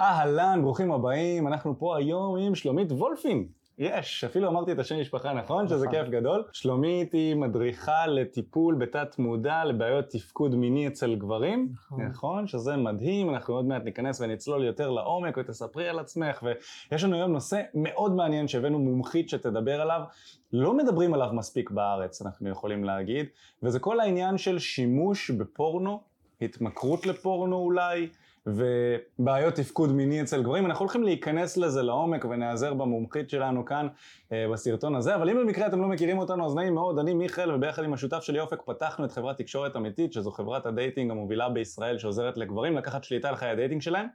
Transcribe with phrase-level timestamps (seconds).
[0.00, 3.46] אהלן, ברוכים הבאים, אנחנו פה היום עם שלומית וולפין.
[3.78, 5.90] יש, אפילו אמרתי את השם משפחה נכון, שזה נכון.
[5.90, 6.44] כיף גדול.
[6.52, 12.02] שלומית היא מדריכה לטיפול בתת מודע לבעיות תפקוד מיני אצל גברים, נכון.
[12.02, 17.16] נכון, שזה מדהים, אנחנו עוד מעט ניכנס ונצלול יותר לעומק ותספרי על עצמך, ויש לנו
[17.16, 20.00] היום נושא מאוד מעניין שהבאנו מומחית שתדבר עליו,
[20.52, 23.26] לא מדברים עליו מספיק בארץ, אנחנו יכולים להגיד,
[23.62, 26.00] וזה כל העניין של שימוש בפורנו,
[26.40, 28.08] התמכרות לפורנו אולי,
[28.46, 33.88] ובעיות תפקוד מיני אצל גברים, אנחנו הולכים להיכנס לזה לעומק ונעזר במומחית שלנו כאן
[34.32, 37.54] אה, בסרטון הזה, אבל אם במקרה אתם לא מכירים אותנו אז נעים מאוד, אני מיכאל
[37.54, 41.98] וביחד עם השותף שלי אופק פתחנו את חברת תקשורת אמיתית, שזו חברת הדייטינג המובילה בישראל
[41.98, 44.06] שעוזרת לגברים לקחת שליטה על חיי הדייטינג שלהם,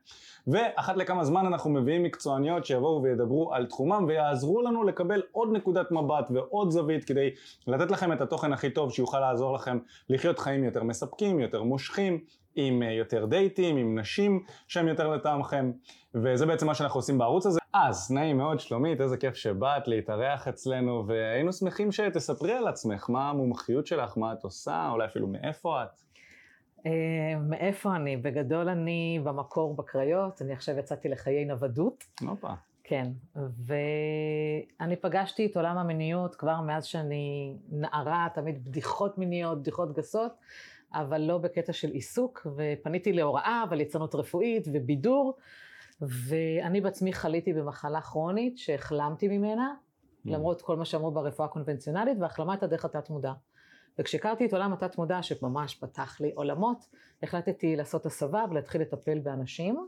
[0.47, 5.91] ואחת לכמה זמן אנחנו מביאים מקצועניות שיבואו וידברו על תחומם ויעזרו לנו לקבל עוד נקודת
[5.91, 7.29] מבט ועוד זווית כדי
[7.67, 9.77] לתת לכם את התוכן הכי טוב שיוכל לעזור לכם
[10.09, 12.19] לחיות חיים יותר מספקים, יותר מושכים,
[12.67, 15.71] עם אה, יותר דייטים, עם נשים שהם יותר לטעמכם,
[16.15, 17.59] וזה בעצם מה שאנחנו עושים בערוץ הזה.
[17.73, 23.29] אז, נעים מאוד, שלומית, איזה כיף שבאת להתארח אצלנו, והיינו שמחים שתספרי על עצמך, מה
[23.29, 25.99] המומחיות שלך, מה את עושה, אולי אפילו מאיפה את.
[26.85, 26.91] אה,
[27.49, 28.17] מאיפה אני?
[28.17, 32.53] בגדול אני במקור בקריות, אני עכשיו יצאתי לחיי נוודות, הופה.
[32.83, 40.31] כן, ואני פגשתי את עולם המיניות כבר מאז שאני נערה, תמיד בדיחות מיניות, בדיחות גסות,
[40.93, 45.37] אבל לא בקטע של עיסוק, ופניתי להוראה וליצנות רפואית ובידור,
[46.01, 49.73] ואני בעצמי חליתי במחלה כרונית שהחלמתי ממנה,
[50.25, 53.33] למרות כל מה שאמרו ברפואה הקונבנציונלית, והחלמה הייתה דרך התת מודע.
[53.99, 56.85] וכשהכרתי את עולם התת מודע, שממש פתח לי עולמות,
[57.23, 59.87] החלטתי לעשות הסבה ולהתחיל לטפל באנשים.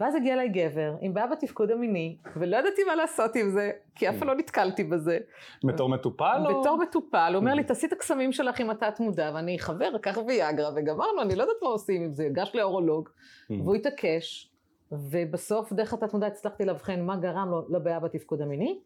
[0.00, 4.08] ואז הגיע אליי גבר עם בעיה בתפקוד המיני, ולא ידעתי מה לעשות עם זה, כי
[4.08, 5.18] אף פעם לא נתקלתי בזה.
[5.64, 6.60] בתור מטופל או?
[6.60, 10.18] בתור מטופל, הוא אומר לי, תעשי את הקסמים שלך עם התת מודע, ואני חבר, לקח
[10.26, 13.08] ויאגרה, וגמרנו, אני לא יודעת מה עושים עם זה, הגש לאורולוג,
[13.50, 14.50] והוא התעקש,
[14.92, 18.80] ובסוף דרך התת מודע הצלחתי לאבחן מה גרם לו לבעיה בתפקוד המיני,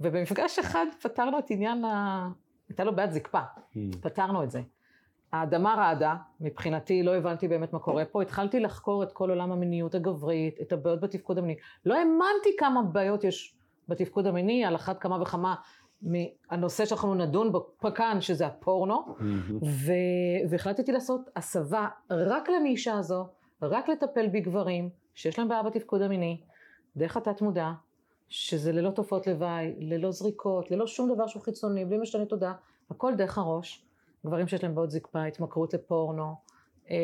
[0.00, 2.28] ובמפגש אחד פתרנו את עניין ה...
[2.68, 3.40] הייתה לו בעיית זקפה,
[4.00, 4.60] פתרנו את זה.
[5.32, 9.94] האדמה רעדה, מבחינתי לא הבנתי באמת מה קורה פה, התחלתי לחקור את כל עולם המיניות
[9.94, 11.56] הגברית, את הבעיות בתפקוד המיני.
[11.86, 13.54] לא האמנתי כמה בעיות יש
[13.88, 15.54] בתפקוד המיני, על אחת כמה וכמה
[16.02, 19.04] מהנושא שאנחנו נדון בו כאן, שזה הפורנו,
[19.62, 19.92] ו...
[20.50, 23.26] והחלטתי לעשות הסבה רק לנישה הזו,
[23.62, 26.40] רק לטפל בגברים שיש להם בעיה בתפקוד המיני,
[26.96, 27.70] דרך התת מודע,
[28.28, 32.54] שזה ללא תופעות לוואי, ללא זריקות, ללא שום דבר שהוא חיצוני, בלי משתנה תודעה,
[32.90, 33.89] הכל דרך הראש.
[34.26, 36.34] גברים שיש להם בעיות זקפה, התמכרות לפורנו,
[36.90, 36.96] אה,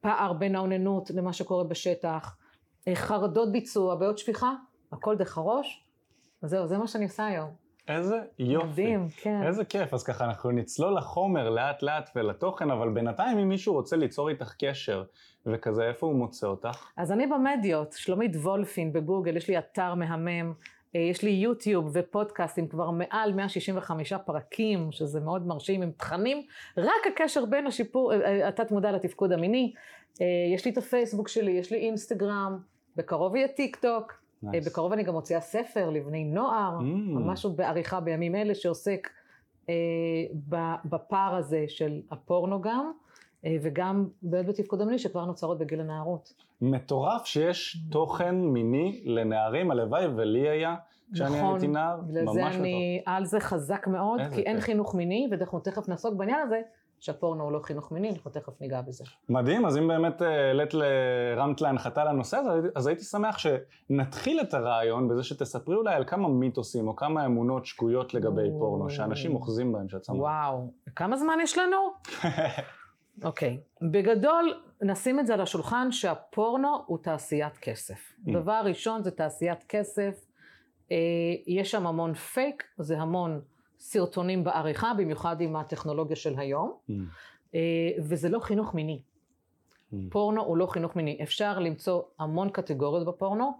[0.00, 2.36] פער בין האוננות למה שקורה בשטח,
[2.88, 4.52] אה, חרדות ביצוע, בעיות שפיכה,
[4.92, 5.86] הכל דרך הראש.
[6.42, 7.66] אז זהו, זה מה שאני עושה היום.
[7.88, 8.66] איזה יופי.
[8.66, 9.42] מדהים, כן.
[9.42, 13.96] איזה כיף, אז ככה אנחנו נצלול לחומר לאט לאט ולתוכן, אבל בינתיים אם מישהו רוצה
[13.96, 15.04] ליצור איתך קשר,
[15.46, 16.90] וכזה, איפה הוא מוצא אותך?
[16.96, 20.52] אז אני במדיות, שלומית וולפין בגוגל, יש לי אתר מהמם,
[20.98, 26.42] יש לי יוטיוב ופודקאסט עם כבר מעל 165 פרקים, שזה מאוד מרשים, עם תכנים,
[26.76, 29.72] רק הקשר בין השיפור, אה, אה, התת מודע לתפקוד המיני.
[30.20, 32.58] אה, יש לי את הפייסבוק שלי, יש לי אינסטגרם,
[32.96, 34.12] בקרוב יהיה טיק טוק.
[34.44, 34.54] Nice.
[34.54, 37.18] אה, בקרוב אני גם מוציאה ספר לבני נוער, Mm.
[37.18, 39.08] משהו בעריכה בימים אלה שעוסק
[39.68, 39.74] אה,
[40.84, 43.05] בפער הזה של הפורנו גם, אה,
[43.62, 46.32] וגם בעיות בתפקוד המיני שכבר נוצרות בגיל הנערות.
[46.60, 50.74] מטורף שיש תוכן מיני לנערים, הלוואי ולי היה,
[51.14, 52.60] כשאני הייתי נער, נכון, ממש מטורף.
[52.60, 54.64] אני על זה חזק מאוד, כי אין כיף.
[54.64, 56.60] חינוך מיני, ואנחנו תכף נעסוק בעניין הזה,
[57.00, 59.04] שהפורנו הוא לא חינוך מיני, אנחנו תכף ניגע בזה.
[59.28, 60.82] מדהים, אז אם באמת אה, העלית, ל-
[61.36, 66.28] הרמת להנחתה לנושא הזה, אז הייתי שמח שנתחיל את הרעיון בזה שתספרי אולי על כמה
[66.28, 68.48] מיתוסים או כמה אמונות שגויות לגבי.
[68.58, 70.16] פורנו, שאנשים אוחזים בהם, שאת שמה.
[70.16, 71.76] וואו, כמה זמן יש לנו?
[73.24, 73.60] אוקיי,
[73.92, 77.98] בגדול נשים את זה על השולחן שהפורנו הוא תעשיית כסף.
[78.26, 78.32] Mm.
[78.32, 80.26] דבר ראשון זה תעשיית כסף,
[80.92, 80.96] אה,
[81.46, 83.40] יש שם המון פייק, זה המון
[83.78, 86.92] סרטונים בעריכה, במיוחד עם הטכנולוגיה של היום, Mm,
[87.54, 87.60] אה,
[87.98, 89.02] וזה לא חינוך מיני.
[89.92, 89.96] mm.
[90.10, 91.18] פורנו הוא לא חינוך מיני.
[91.22, 93.52] אפשר למצוא המון קטגוריות בפורנו.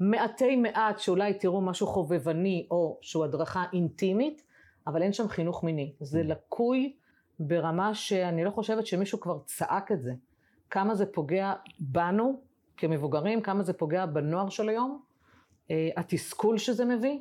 [0.00, 4.42] מעטי מעט שאולי תראו משהו חובבני או שהוא הדרכה אינטימית,
[4.86, 5.92] אבל אין שם חינוך מיני.
[6.00, 6.96] זה לקוי
[7.38, 10.12] ברמה שאני לא חושבת שמישהו כבר צעק את זה.
[10.70, 12.40] כמה זה פוגע בנו
[12.76, 15.00] כמבוגרים, כמה זה פוגע בנוער של היום,
[15.70, 17.18] אה, התסכול שזה מביא.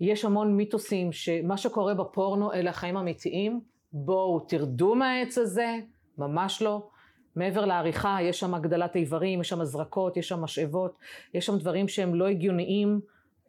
[0.00, 3.60] יש המון מיתוסים שמה שקורה בפורנו אלה החיים האמיתיים,
[3.92, 5.76] בואו תרדו מהעץ הזה,
[6.18, 6.88] ממש לא.
[7.36, 10.98] מעבר לעריכה, יש שם הגדלת איברים, יש שם הזרקות, יש שם משאבות,
[11.34, 13.00] יש שם דברים שהם לא הגיוניים.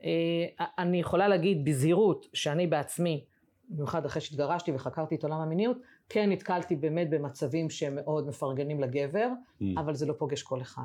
[0.04, 3.24] אה, אני יכולה להגיד בזהירות שאני בעצמי,
[3.69, 5.77] במיוחד אחרי שהתגרשתי וחקרתי את עולם המיניות,
[6.10, 9.27] כן נתקלתי באמת במצבים שהם מאוד מפרגנים לגבר,
[9.62, 9.66] Mm.
[9.77, 10.83] אבל זה לא פוגש כל אחד.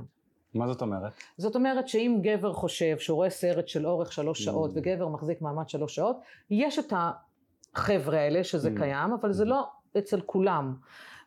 [0.55, 1.13] מה זאת אומרת?
[1.39, 4.45] זאת אומרת שאם גבר חושב שהוא רואה סרט של אורך שלוש Mm.
[4.45, 6.17] שעות וגבר מחזיק מעמד שלוש שעות,
[6.51, 6.93] יש את
[7.77, 8.79] החבר'ה האלה שזה Mm.
[8.79, 10.75] קיים, אבל זה לא אצל כולם.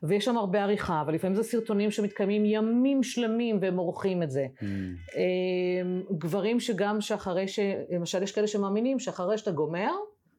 [0.04, 4.48] ויש שם הרבה עריכה, ולפעמים זה סרטונים שמתקיימים ימים שלמים והם עורכים את זה.
[4.60, 4.64] Mm.
[4.64, 7.60] אמ, גברים שגם שאחרי ש...
[7.90, 9.92] למשל יש כאלה שמאמינים שאחרי שאתה גומר,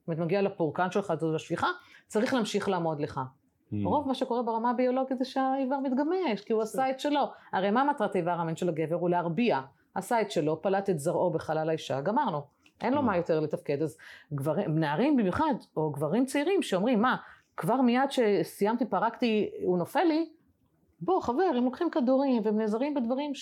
[0.09, 1.67] זאת אומרת מגיע לפורקן שלך, זו השפיכה,
[2.07, 3.21] צריך להמשיך לעמוד לך.
[3.73, 3.75] Mm.
[3.85, 7.21] רוב מה שקורה ברמה הביולוגית זה שהאיבר מתגמש, כי הוא עשה את שלו.
[7.53, 8.95] הרי מה מטרת איבר המין של הגבר?
[8.95, 9.61] הוא להרביע.
[9.95, 12.41] עשה את שלו, פלט את זרעו בחלל האישה, גמרנו.
[12.81, 13.03] אין לו Mm.
[13.03, 13.83] מה יותר לתפקד.
[13.83, 13.99] אז
[14.33, 17.17] גברים, נערים במיוחד, או גברים צעירים שאומרים, מה,
[17.57, 20.29] כבר מיד שסיימתי, פרקתי, הוא נופל לי,
[21.01, 23.35] בוא חבר, הם לוקחים כדורים והם נעזרים בדברים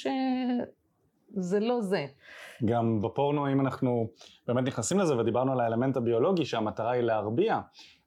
[1.35, 2.07] שזה לא זה.
[2.65, 4.09] גם בפורנו, אם אנחנו
[4.47, 7.59] באמת נכנסים לזה ודיברנו על האלמנט הביולוגי שהמטרה היא להרביע,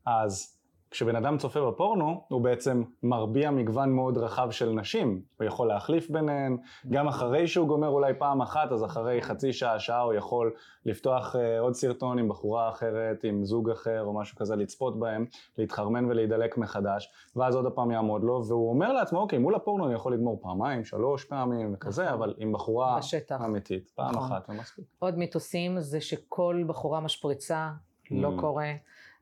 [0.05, 0.58] אז
[0.91, 5.21] כשבן אדם צופה בפורנו, הוא בעצם מרביע מגוון מאוד רחב של נשים.
[5.39, 6.57] הוא יכול להחליף ביניהן,
[6.89, 10.53] גם אחרי שהוא גומר אולי פעם אחת, אז אחרי חצי שעה, שעה הוא יכול
[10.85, 15.25] לפתוח אה, עוד סרטון עם בחורה אחרת, עם זוג אחר או משהו כזה, לצפות בהם,
[15.57, 19.93] להתחרמן ולהידלק מחדש, ואז עוד הפעם יעמוד לו, והוא אומר לעצמו, אוקיי, מול הפורנו אני
[19.93, 22.13] יכול לגמור פעמיים, שלוש פעמים וכזה, נכון.
[22.13, 23.41] אבל עם בחורה בשטח.
[23.45, 24.31] אמיתית, פעם נכון.
[24.31, 24.85] אחת ומספיק.
[24.99, 27.69] עוד מיתוסים זה שכל בחורה משפריצה,
[28.11, 28.41] לא Mm.
[28.41, 28.71] קורה,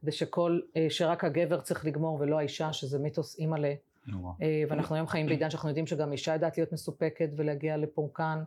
[0.04, 3.74] ושכל, אה, שרק הגבר צריך לגמור ולא האישה, שזה מיתוס אימא'לה.
[4.08, 4.32] נורא.
[4.42, 8.40] אה, ואנחנו היום חיים בעידן שאנחנו יודעים שגם אישה יודעת להיות מסופקת ולהגיע לפורקן.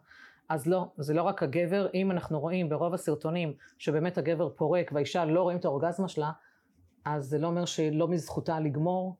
[0.49, 5.25] אז לא, זה לא רק הגבר, אם אנחנו רואים ברוב הסרטונים שבאמת הגבר פורק והאישה
[5.25, 6.31] לא רואים את האורגזמה שלה,
[7.05, 9.17] אז זה לא אומר שלא מזכותה לגמור.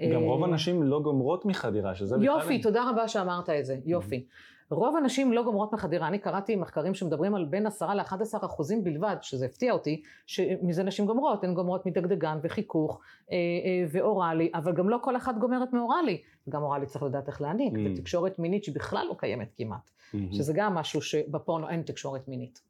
[0.00, 2.26] גם אה, רוב הנשים לא גומרות מחדירה, שזה בכלל...
[2.26, 4.26] יופי, תודה רבה שאמרת את זה, יופי.
[4.70, 9.16] רוב הנשים לא גומרות מחדירה, אני קראתי מחקרים שמדברים על בין 10 ל-11 אחוזים בלבד,
[9.22, 13.00] שזה הפתיע אותי, שמזה נשים גומרות, הן גומרות מדגדגן וחיכוך
[13.30, 17.40] אה, אה, ואוראלי, אבל גם לא כל אחת גומרת מאוראלי, גם אוראלי צריך לדעת איך
[17.40, 17.78] להעניק, Mm.
[17.84, 20.32] ותקשורת מינית שהיא בכלל לא קיימת כמעט, מהמם.
[20.32, 22.60] שזה גם משהו שבפורנו אין תקשורת מינית.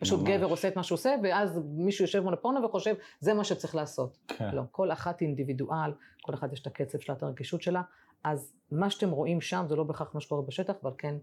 [0.00, 0.28] פשוט ממש.
[0.30, 3.74] גבר עושה את מה שהוא עושה, ואז מישהו יושב מול הפורנו וחושב, זה מה שצריך
[3.74, 4.18] לעשות.
[4.28, 4.50] כן.
[4.52, 5.92] לא, כל אחת אינדיבידואל,
[6.22, 7.82] כל אחת יש את הקצב שלה, את הרגישות שלה,
[8.24, 11.14] אז מה שאתם רואים שם זה לא בהכרח מה שקורה בשטח, אבל כן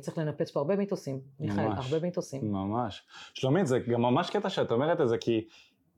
[0.00, 1.64] צריך לנפץ פה הרבה מיתוסים, מיכאל.
[1.64, 2.52] הרבה מיתוסים.
[2.52, 3.02] ממש.
[3.34, 5.44] שלומית, זה גם ממש קטע שאת אומרת את זה, כי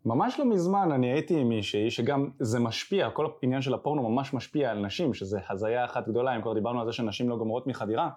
[0.04, 4.34] ממש לא מזמן אני הייתי עם מישהי שגם זה משפיע, כל העניין של הפורנו ממש
[4.34, 7.66] משפיע על נשים, שזה הזיה אחת גדולה, אם כבר דיברנו על זה שנשים לא גומרות
[7.66, 8.10] מחדירה,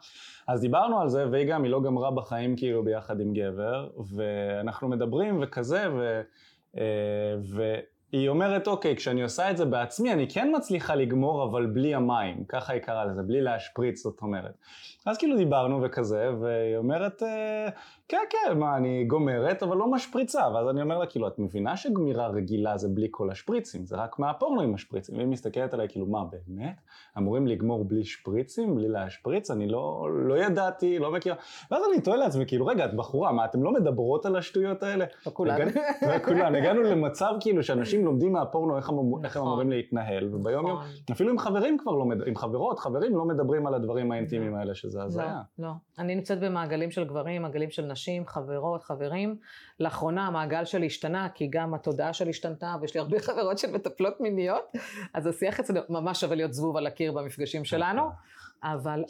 [0.47, 4.87] אז דיברנו על זה, והיא גם, היא לא גמרה בחיים כאילו ביחד עם גבר, ואנחנו
[4.87, 6.21] מדברים וכזה, ו...
[6.77, 7.35] אה,
[8.13, 12.43] והיא אומרת, אוקיי, כשאני עושה את זה בעצמי, אני כן מצליחה לגמור, אבל בלי המים,
[12.47, 14.57] ככה היא קראה לזה, בלי להשפריץ, זאת אומרת.
[15.05, 17.69] אז כאילו דיברנו וכזה, והיא אומרת, אה,
[18.09, 20.47] כן, כן, מה, אני גומרת, אבל לא משפריצה.
[20.53, 24.19] ואז אני אומר לה, כאילו, את מבינה שגמירה רגילה זה בלי כל השפריצים, זה רק
[24.19, 25.15] מהפורנו עם השפריצים.
[25.17, 26.75] והיא מסתכלת עליי, כאילו, מה, באמת?
[27.17, 29.51] אמורים לגמור בלי שפריצים, בלי להשפריץ?
[29.51, 31.35] אני לא, לא ידעתי, לא מכירה.
[31.71, 35.05] ואז אני תוהה לעצמי, כאילו, רגע, את בחורה, מה, אתם לא מדברות על השטויות האלה?
[35.25, 35.55] לא כולן.
[35.55, 35.71] הגענו-
[36.13, 39.51] לא כולן, הגענו למצב כאילו שאנשים לומדים מהפורנו איך הם, אמור- איך הם נכון.
[39.51, 40.89] אמורים להתנהל, וביום יום, נכון.
[41.11, 44.99] אפילו עם חברים כבר לא, עם חברות, חברים לא מדברים על הדברים האינטימיים האלה, שזה
[44.99, 45.41] לא, הזיה.
[45.59, 45.69] לא.
[45.99, 49.35] אני נמצאת במעגלים של גברים, מעגלים של נשים, חברות, חברים.
[49.79, 54.21] לאחרונה המעגל שלי השתנה, כי גם התודעה שלי השתנתה, ויש לי הרבה חברות של מטפלות
[54.21, 54.71] מיניות,
[55.13, 58.09] אז השיח אצלנו ממש שווה להיות זבוב על הקיר במפגשים שלנו.
[58.63, 59.03] אבל.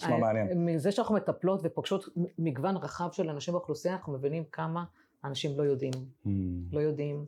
[0.56, 2.06] מזה שאנחנו מטפלות ופוגשות
[2.40, 4.84] מגוון רחב של אנשים באוכלוסייה, אנחנו מבינים כמה
[5.24, 5.94] אנשים לא יודעים.
[5.94, 6.30] Hmm.
[6.72, 7.26] לא יודעים,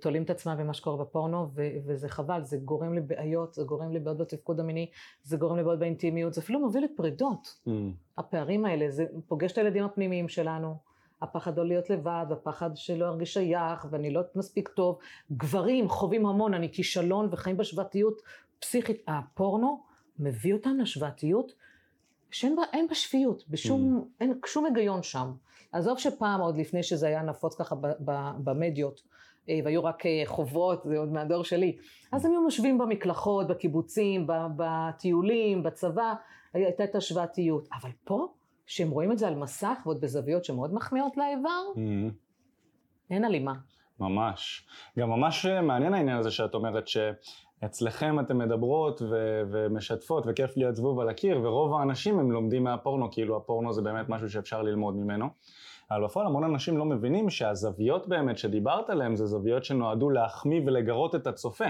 [0.00, 4.18] תולים את עצמם במה שקורה בפורנו, ו- וזה חבל, זה גורם לבעיות, זה גורם לבעיות
[4.18, 4.90] בתפקוד המיני,
[5.22, 7.58] זה גורם לבעיות באינטימיות, זה אפילו מוביל לפרידות.
[7.66, 7.70] Hmm.
[8.18, 10.76] הפערים האלה, זה פוגש את הילדים הפנימיים שלנו,
[11.22, 14.98] הפחד לא להיות לבד, הפחד שלא ארגיש שייך, ואני לא מספיק טוב.
[15.32, 18.22] גברים חווים המון, אני כישלון וחיים בהשוואתיות
[18.60, 19.02] פסיכית.
[19.08, 19.82] הפורנו
[20.18, 21.52] מביא אותם להשוואתיות
[22.30, 24.06] שאין בה, אין בה שפיות, בשום, Mm.
[24.20, 25.32] אין שום היגיון שם.
[25.72, 27.76] עזוב שפעם, עוד לפני שזה היה נפוץ ככה
[28.44, 29.18] במדיות, אה,
[29.64, 31.76] והיו רק אה, חוברות, זה עוד מהדור שלי,
[32.12, 34.26] אז הם היו יושבים במקלחות, בקיבוצים,
[34.56, 36.14] בטיולים, בצבא,
[36.54, 37.68] הייתה את השוואתיות.
[37.80, 38.26] אבל פה,
[38.66, 42.12] שהם רואים את זה על מסך ועוד בזוויות שמאוד מחמיאות לאיבר, Hmm.
[43.10, 43.52] אין הלימה.
[44.00, 44.66] ממש.
[44.98, 51.00] גם ממש מעניין העניין הזה שאת אומרת שאצלכם אתן מדברות ו- ומשתפות וכיף להיות זבוב
[51.00, 55.26] על הקיר ורוב האנשים הם לומדים מהפורנו, כאילו הפורנו זה באמת משהו שאפשר ללמוד ממנו.
[55.90, 61.14] אבל בפועל המון אנשים לא מבינים שהזוויות באמת שדיברת עליהן זה זוויות שנועדו להחמיא ולגרות
[61.14, 61.64] את הצופה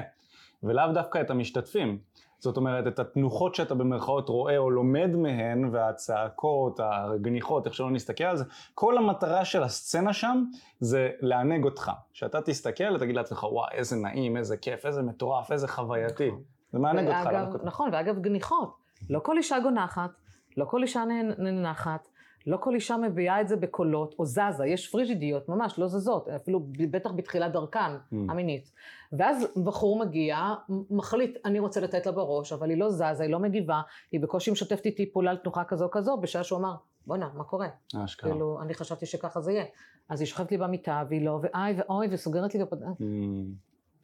[0.63, 1.99] ולאו דווקא את המשתתפים.
[2.41, 8.25] זאת אומרת, את התנוחות שאתה במרכאות רואה או לומד מהן, והצעקות, הגניחות, איך שלא נסתכל
[8.25, 8.45] על זה,
[8.75, 10.45] כל המטרה של הסצנה שם
[10.81, 11.91] זה לענג אותך.
[12.13, 16.31] שאתה תסתכל ותגיד לעצמך, וואי, איזה נעים, איזה כיף, איזה מטורף, איזה חווייתי.
[16.73, 17.27] זה מענג אותך.
[17.33, 17.65] לא?
[17.65, 18.75] נכון, ואגב גניחות.
[19.11, 20.11] לא כל אישה גונחת,
[20.57, 21.05] לא כל אישה
[21.39, 22.09] ננחת,
[22.49, 26.61] לא כל אישה מביעה את זה בקולות, או זזה, יש פריג'ידיות ממש, לא זזות, אפילו
[26.91, 28.15] בטח בתחילת דרכן Mm.
[28.29, 28.73] המינית.
[29.13, 30.39] ואז בחור מגיע,
[30.91, 33.81] מחליט, אני רוצה לתת לה בראש, אבל היא לא זזה, היא לא מגיבה,
[34.13, 36.75] היא בקושי משתפת איתי פעולה על תנוחה כזו כזו, בשעה שהוא אמר,
[37.07, 37.69] בואנה, מה קורה?
[38.05, 38.31] אשכרה.
[38.31, 39.65] כאילו, אני חשבתי שככה זה יהיה.
[40.09, 42.87] אז היא שוכבת לי במיטה, והיא לא, ואיי ואוי, וסוגרת לי ופותחת.
[43.01, 43.05] Mm.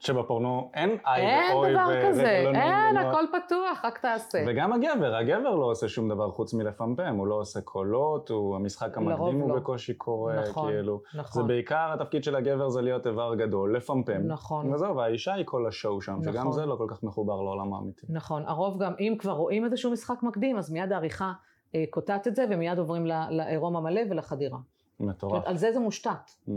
[0.05, 2.97] שבפורנו אין איי אין ואוי דבר ו- כזה, ולא אין.
[2.97, 4.45] הכל פתוח, רק תעשה.
[4.49, 8.99] וגם הגבר, הגבר לא עושה שום דבר חוץ מלפמפם, הוא לא עושה קולות, הוא, המשחק
[8.99, 9.57] המקדים הוא לא.
[9.57, 11.01] בקושי קורה, נכון, כאילו.
[11.13, 14.21] זה נכון, בעיקר התפקיד של הגבר זה להיות איבר גדול, לפמפם.
[14.27, 14.75] נכון.
[14.75, 16.53] וזהו, והאישה היא כל השואו שם, שגם נכון.
[16.53, 18.07] זה לא כל כך מחובר לעולם האמיתי.
[18.09, 18.43] נכון.
[18.47, 21.33] הרוב גם, אם כבר רואים איזשהו משחק מקדים, אז מיד העריכה
[21.75, 24.59] אה, קוטעת את זה, ומיד עוברים לעירום המלא ולחדירה.
[25.01, 25.43] מטורף.
[25.47, 26.31] על זה זה מושתת.
[26.49, 26.51] Mm.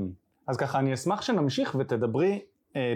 [0.48, 2.42] אז ככה, אני אשמח שנמשיך ותדברי,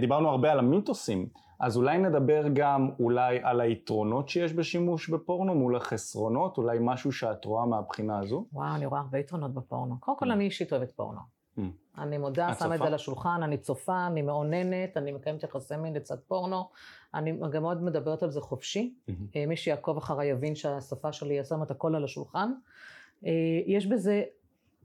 [0.02, 1.28] דיברנו הרבה על המיתוסים,
[1.60, 7.46] אז אולי נדבר גם אולי על היתרונות שיש בשימוש בפורנו מול החסרונות, אולי משהו שאת
[7.46, 8.46] רואה מהבחינה הזו?
[8.54, 10.00] וואו, אני רואה הרבה יתרונות בפורנו.
[10.00, 10.34] קודם כל, Mm.
[10.34, 11.20] אני אישית אוהבת פורנו.
[11.58, 11.62] Mm.
[11.98, 12.80] אני מודה, שמה את?
[12.80, 16.70] זה על השולחן, אני צופה, אני מאוננת, אני מקיימת יחסי מין לצד פורנו.
[17.14, 18.94] אני גם מאוד מדברת על זה חופשי.
[19.08, 19.28] מהמם.
[19.36, 22.52] אה, מי שיעקוב אחריי יבין שהשפה שלי היא שמה את הכל על השולחן.
[23.26, 23.32] אה,
[23.66, 24.24] יש בזה,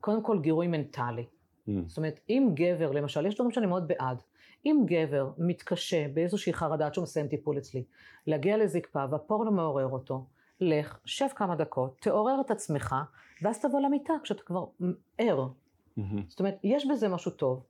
[0.00, 1.24] קודם כל, גירוי מנטלי.
[1.68, 1.70] Mm.
[1.86, 4.22] זאת אומרת, אם גבר, למשל, יש דברים שאני מאוד בעד.
[4.66, 7.84] אם גבר מתקשה באיזושהי חרדה עד שהוא מסיים טיפול אצלי,
[8.26, 10.24] להגיע לזקפה והפורנו מעורר אותו,
[10.60, 12.94] לך, שב כמה דקות, תעורר את עצמך,
[13.42, 14.64] ואז תבוא למיטה כשאתה כבר
[15.18, 15.48] ער.
[16.28, 17.62] זאת אומרת, יש בזה משהו טוב.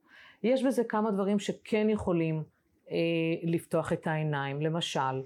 [0.43, 2.43] יש בזה כמה דברים שכן יכולים
[2.91, 2.97] אה,
[3.43, 4.63] לפתוח את העיניים.
[4.63, 5.23] למשל,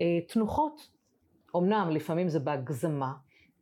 [0.00, 0.88] אה, תנוחות.
[1.56, 3.12] אמנם לפעמים זה בהגזמה,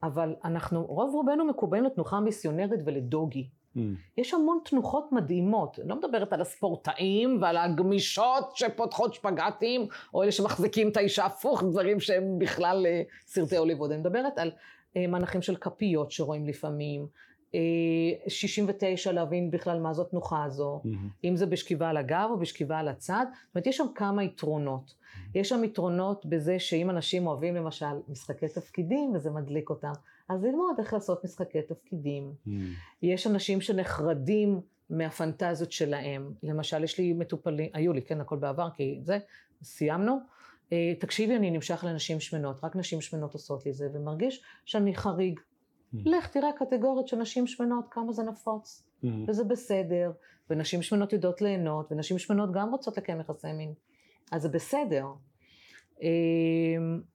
[0.03, 3.49] אבל אנחנו, רוב רובנו מקובעים לתנוחה מיסיונרית ולדוגי.
[3.77, 3.81] Mm.
[4.17, 5.79] יש המון תנוחות מדהימות.
[5.79, 11.63] אני לא מדברת על הספורטאים ועל הגמישות שפותחות שפגטים, או אלה שמחזיקים את האישה הפוך,
[11.63, 13.91] דברים שהם בכלל אה, סרטי הוליווד.
[13.91, 14.51] אני מדברת על
[14.97, 17.07] אה, מנחים של כפיות שרואים לפעמים.
[17.55, 17.61] אה,
[18.29, 21.09] 69 להבין בכלל מה זאת תנוחה הזו, מהמם.
[21.25, 23.27] אם זה בשכיבה על הגב או בשכיבה על הצד.
[23.31, 24.95] זאת אומרת, יש שם כמה יתרונות.
[25.35, 29.93] יש שם יתרונות בזה שאם אנשים אוהבים למשל משחקי תפקידים וזה מדליק אותם,
[30.29, 32.33] אז ללמוד איך לעשות משחקי תפקידים.
[32.47, 32.51] Mm.
[33.03, 34.61] יש אנשים שנחרדים
[34.91, 36.33] מהפנטזיות שלהם.
[36.43, 39.19] למשל, יש לי מטופלים, היו לי, כן, הכל בעבר, כי זה,
[39.63, 40.19] סיימנו.
[40.73, 44.95] אה, תקשיבי, אני נמשך לנשים שמנות, רק נשים שמנות עושות לי את זה, ומרגיש שאני
[44.95, 45.41] חריג.
[45.41, 45.99] Mm.
[46.05, 49.25] לך תראה קטגוריות של נשים שמנות, כמה זה נפוץ, מהמם.
[49.29, 50.13] וזה בסדר,
[50.51, 53.75] ונשים שמנות יודעות ליהנות, ונשים שמנות גם רוצות לקיים יחסי מין,
[54.33, 55.07] אז זה בסדר.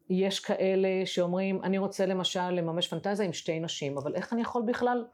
[0.09, 4.63] יש כאלה שאומרים, אני רוצה למשל לממש פנטזיה עם שתי נשים, אבל איך אני יכול
[4.67, 5.05] בכלל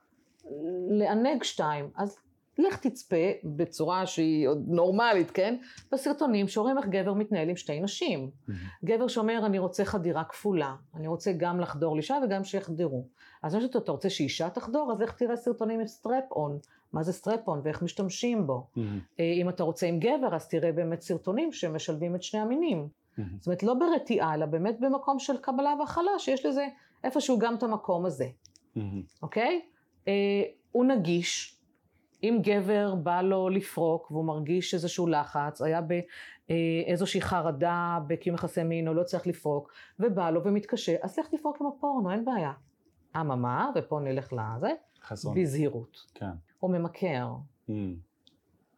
[0.89, 1.89] לענג שתיים?
[1.95, 2.17] אז
[2.57, 5.55] לך תצפה בצורה שהיא עוד נורמלית, כן?
[5.91, 8.29] בסרטונים שרואים איך גבר מתנהל עם שתי נשים.
[8.47, 8.59] מהמם.
[8.85, 13.07] גבר שאומר, אני רוצה חדירה כפולה, אני רוצה גם לחדור לאישה וגם שיחדרו.
[13.43, 16.59] אז מה שאתה אתה רוצה שאישה תחדור, אז איך תראה סרטונים עם strap-on?
[16.93, 18.67] מה זה strap-on ואיך משתמשים בו?
[18.75, 18.99] מהמם.
[19.19, 22.87] אה, אם אתה רוצה עם גבר, אז תראה באמת סרטונים שמשלבים את שני המינים.
[23.17, 23.37] מהמם.
[23.39, 26.67] זאת אומרת, לא ברתיעה, אלא באמת במקום של קבלה והכלה, שיש לזה
[27.03, 28.27] איפשהו גם את המקום הזה.
[29.21, 29.61] אוקיי?
[30.07, 31.59] אה, הוא נגיש.
[32.23, 38.87] אם גבר בא לו לפרוק והוא מרגיש איזשהו לחץ, היה באיזושהי חרדה בקיום יחסי מין
[38.87, 42.51] או לא צריך לפרוק, ובא לו ומתקשה, אז לך תפרוק עם הפורנו, אין בעיה.
[43.15, 45.35] אממה, ופה נלך לזה, חסון.
[45.35, 46.05] בזהירות.
[46.13, 46.31] כן.
[46.59, 47.27] הוא ממכר,
[47.67, 47.95] מהמם.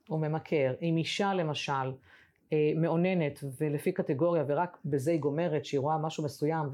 [0.07, 0.73] הוא ממכר.
[0.81, 1.91] אם אישה למשל אה,
[2.75, 6.69] מאוננת ולפי קטגוריה ורק בזה היא גומרת שהיא רואה משהו מסוים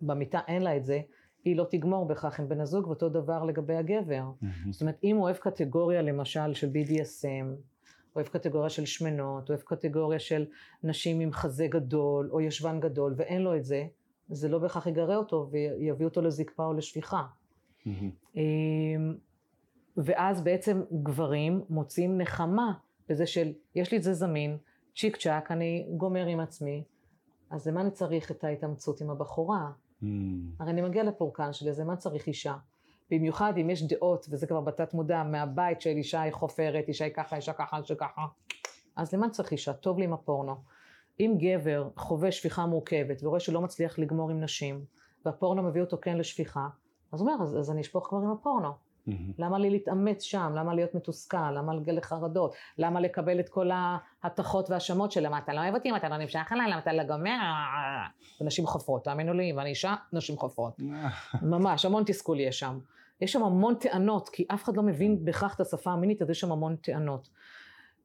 [0.00, 1.00] ובמיטה אין לה את זה,
[1.44, 4.24] היא לא תגמור בכך עם בן הזוג ואותו דבר לגבי הגבר.
[4.70, 7.46] זאת אומרת אם הוא אוהב קטגוריה למשל של BDSM,
[8.16, 10.46] אוהב קטגוריה של שמנות, אוהב קטגוריה של
[10.82, 13.86] נשים עם חזה גדול או ישבן גדול ואין לו את זה,
[14.28, 17.22] זה לא בהכרח יגרה אותו ויביא אותו לזקפה או לשפיכה.
[18.36, 19.14] אמ,
[19.96, 22.72] ואז בעצם גברים מוצאים נחמה
[23.08, 24.56] בזה של יש לי את זה זמין,
[24.96, 26.84] צ'יק צ'אק, אני גומר עם עצמי,
[27.50, 29.70] אז למה אני צריך את ההתאמצות עם הבחורה?
[30.02, 30.50] מהמם.
[30.58, 32.56] הרי אני מגיע לפורקן שלי, אז למה צריך אישה?
[33.10, 37.14] במיוחד אם יש דעות, וזה כבר בתת מודע, מהבית של אישה היא חופרת, אישה היא
[37.14, 38.26] ככה, אישה ככה, אישה ככה,
[38.96, 39.72] אז למה צריך אישה?
[39.72, 40.54] טוב לי עם הפורנו.
[41.20, 44.84] אם גבר חווה שפיכה מורכבת ורואה שלא מצליח לגמור עם נשים,
[45.24, 46.68] והפורנו מביא אותו כן לשפיכה,
[47.12, 48.72] אז הוא אומר, אז, אז אני אשפוך כבר עם הפורנו.
[49.06, 49.32] מהמם.
[49.38, 50.52] למה לי להתאמץ שם?
[50.56, 51.50] למה להיות מתוסכל?
[51.50, 52.54] למה להגיע לחרדות?
[52.78, 53.70] למה לקבל את כל
[54.22, 55.88] ההטחות והאשמות של למה אתה לא אוהב אותי?
[55.88, 56.70] למה אתה לא נמשך אליי?
[56.70, 57.38] למה אתה לא גומר?
[58.40, 60.80] ונשים חופרות, תאמינו לי, ואני אישה, נשים חופרות.
[61.42, 62.78] ממש, המון תסכול יש שם.
[63.20, 66.40] יש שם המון טענות, כי אף אחד לא מבין בהכרח את השפה המינית, אז יש
[66.40, 67.28] שם המון טענות.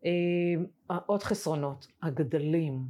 [0.06, 2.84] אה, עוד חסרונות, הגדלים.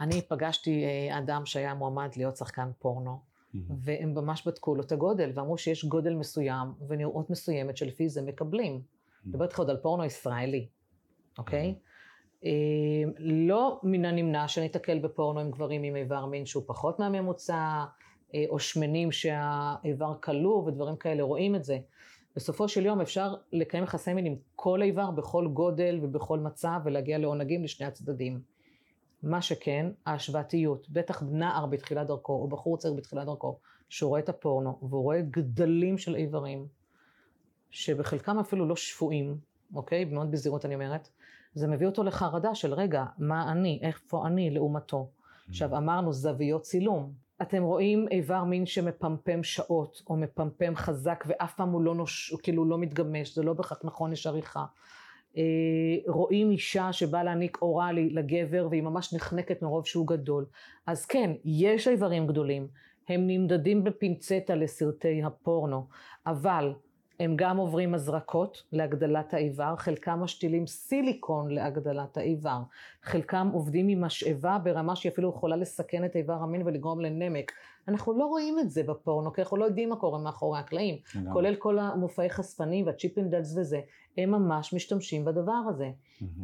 [0.00, 3.20] אני פגשתי אה, אדם שהיה מועמד להיות שחקן פורנו,
[3.54, 8.82] והם ממש בדקו לו את הגודל, ואמרו שיש גודל מסוים ונראות מסוימת שלפי זה מקבלים.
[9.26, 10.66] מדברת איתך עוד על פורנו ישראלי,
[11.38, 11.74] אוקיי?
[12.44, 12.50] אה,
[13.18, 17.84] לא מן הנמנע שניתקל בפורנו עם גברים עם איבר מין שהוא פחות מהממוצע,
[18.34, 21.78] אה, או שמנים שהאיבר כלוא ודברים כאלה, רואים את זה.
[22.36, 27.18] בסופו של יום אפשר לקיים יחסי מין עם כל איבר בכל גודל ובכל מצב ולהגיע
[27.18, 28.40] לעונגים לשני הצדדים.
[29.22, 34.28] מה שכן, ההשוואתיות, בטח נער בתחילת דרכו או בחור צעיר בתחילת דרכו, שהוא רואה את
[34.28, 36.66] הפורנו והוא רואה גדלים של איברים,
[37.70, 39.38] שבחלקם אפילו לא שפויים,
[39.74, 40.04] אוקיי?
[40.04, 41.08] מאוד בזהירות אני אומרת,
[41.54, 45.08] זה מביא אותו לחרדה של רגע, מה אני, איפה אני לעומתו.
[45.48, 47.12] עכשיו אמרנו זוויות צילום,
[47.42, 52.34] אתם רואים איבר מין שמפמפם שעות, או מפמפם חזק, ואף פעם הוא לא נוש...
[52.42, 54.64] כאילו לא מתגמש, זה לא בהכרח נכון, יש עריכה.
[55.36, 55.42] אה,
[56.06, 60.46] רואים אישה שבאה להעניק אוראלי לגבר, והיא ממש נחנקת מרוב שהוא גדול.
[60.86, 62.68] אז כן, יש איברים גדולים,
[63.08, 65.86] הם נמדדים בפינצטה לסרטי הפורנו,
[66.26, 66.72] אבל
[67.22, 72.58] הם גם עוברים הזרקות להגדלת האיבר, חלקם משתילים סיליקון להגדלת האיבר,
[73.02, 77.52] חלקם עובדים עם משאבה ברמה שהיא אפילו יכולה לסכן את איבר המין ולגרום לנמק.
[77.88, 80.96] אנחנו לא רואים את זה בפורנו, כי אנחנו לא יודעים מה קורה מאחורי הקלעים,
[81.32, 83.80] כולל כל המופעי חשפנים וה Chippendales וזה,
[84.18, 85.90] הם ממש משתמשים בדבר הזה.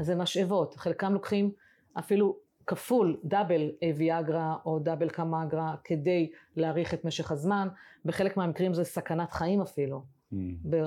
[0.01, 1.51] אז זה משאבות, חלקם לוקחים
[1.99, 7.69] אפילו כפול double ויאגרה או double קמאגרה כדי להאריך את משך הזמן,
[8.05, 10.18] בחלק מהמקרים זה סכנת חיים אפילו.
[10.33, 10.37] Mm.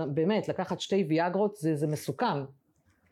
[0.08, 2.26] באמת, לקחת שתי ויאגרות זה, זה מסוכן,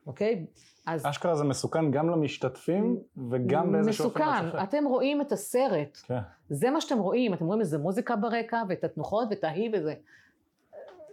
[0.08, 0.46] אוקיי?
[0.86, 1.06] אז...
[1.06, 2.98] אשכרה זה מסוכן גם למשתתפים
[3.30, 4.44] וגם באיזשהו אופן לשופט.
[4.44, 6.20] מסוכן, אתם רואים את הסרט, כן.
[6.50, 9.94] זה מה שאתם רואים, אתם רואים איזה מוזיקה ברקע ואת התנוחות ואת ההיא וזה.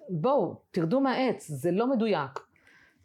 [0.09, 2.31] בואו, תרדו מהעץ, זה לא מדויק.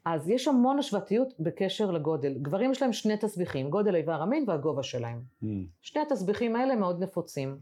[0.06, 2.34] אז יש המון השוואתיות בקשר לגודל.
[2.42, 5.22] גברים יש להם שני תסביכים, גודל איבר המין והגובה שלהם.
[5.44, 5.46] Mm.
[5.82, 7.58] שני התסביכים האלה מאוד נפוצים.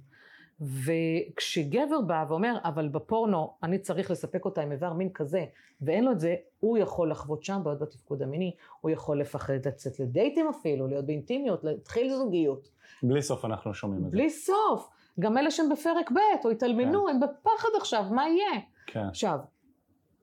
[0.62, 5.46] וכשגבר בא ואומר, אבל בפורנו אני צריך לספק אותה עם איבר מין כזה,
[5.82, 10.00] ואין לו את זה, הוא יכול לחוות שם בעיות בתפקוד המיני, הוא יכול לפחד לצאת
[10.00, 12.70] לדייטים אפילו, להיות באינטימיות, להתחיל זוגיות.
[13.04, 14.18] בלי סוף אנחנו שומעים את זה.
[14.18, 14.90] בלי סוף.
[15.20, 17.12] גם אלה שהם בפרק ב' או התאלמנו, כן.
[17.12, 18.62] הם בפחד עכשיו, מה יהיה?
[18.86, 19.06] כן.
[19.06, 19.40] עכשיו,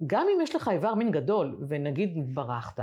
[0.06, 2.80] גם אם יש לך איבר מין גדול, ונגיד ברחת,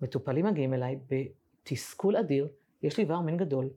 [0.00, 2.48] מטופלים מגיעים אליי בתסכול אדיר,
[2.82, 3.70] יש לי איבר מין גדול,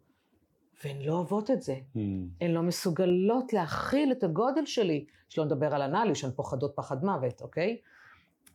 [0.83, 1.73] והן לא אוהבות את זה.
[1.73, 1.99] Mm.
[2.41, 7.41] הן לא מסוגלות להכיל את הגודל שלי, שלא נדבר על אנאלי, שהן פוחדות פחד מוות,
[7.41, 7.77] אוקיי?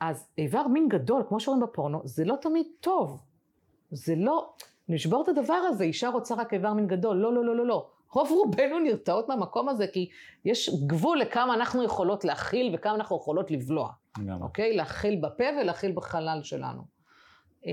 [0.01, 3.23] אז איבר מין גדול, כמו שאומרים בפורנו, זה לא תמיד טוב.
[3.91, 4.53] זה לא,
[4.89, 7.87] נשבור את הדבר הזה, אישה רוצה רק איבר מין גדול, לא, לא, לא, לא, לא.
[8.13, 10.09] רוב רובנו נרתעות מהמקום הזה, כי
[10.45, 13.91] יש גבול לכמה אנחנו יכולות להכיל וכמה אנחנו יכולות לבלוע.
[14.27, 14.43] גם.
[14.43, 14.77] אוקיי?
[14.77, 16.83] להכיל בפה ולהכיל בחלל שלנו.
[17.67, 17.73] אה,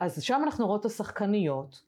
[0.00, 1.82] אז שם אנחנו רואות את השחקניות,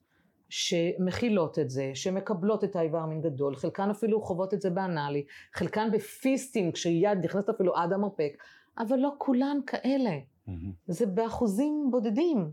[0.49, 5.89] שמכילות את זה, שמקבלות את האיבר מין גדול, חלקן אפילו חוות את זה באנאלי, חלקן
[5.93, 8.43] בפיסטינג, כשיד נכנסת אפילו עד המרפק,
[8.79, 10.11] אבל לא כולן כאלה.
[10.49, 10.51] Mm-hmm.
[10.87, 12.51] זה באחוזים בודדים.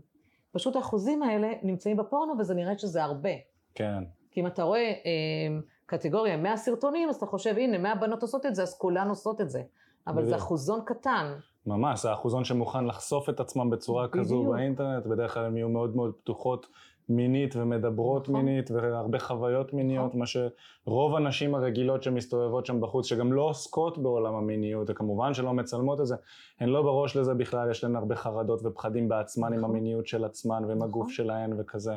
[0.52, 3.30] פשוט האחוזים האלה נמצאים בפורנו וזה נראה שזה הרבה.
[3.74, 4.04] כן.
[4.30, 8.46] כי אם אתה רואה אה, קטגוריה 100 סרטונים, אז אתה חושב, הנה, 100 בנות עושות
[8.46, 9.62] את זה, אז כולן עושות את זה.
[10.06, 10.28] אבל בדיוק.
[10.28, 11.34] זה אחוזון קטן.
[11.66, 14.24] ממש, זה האחוזון שמוכן לחשוף את עצמם בצורה בדיוק.
[14.24, 16.66] כזו באינטרנט, בדרך כלל הן יהיו מאוד מאוד פתוחות
[17.08, 18.44] מינית ומדברות נכון.
[18.44, 20.20] מינית והרבה חוויות מיניות, נכון.
[20.20, 26.00] מה שרוב הנשים הרגילות שמסתובבות שם בחוץ, שגם לא עוסקות בעולם המיניות, וכמובן שלא מצלמות
[26.00, 26.16] את זה,
[26.60, 29.64] הן לא בראש לזה בכלל, יש להן הרבה חרדות ופחדים בעצמן נכון.
[29.64, 30.88] עם המיניות של עצמן ועם נכון.
[30.88, 31.96] הגוף שלהן וכזה.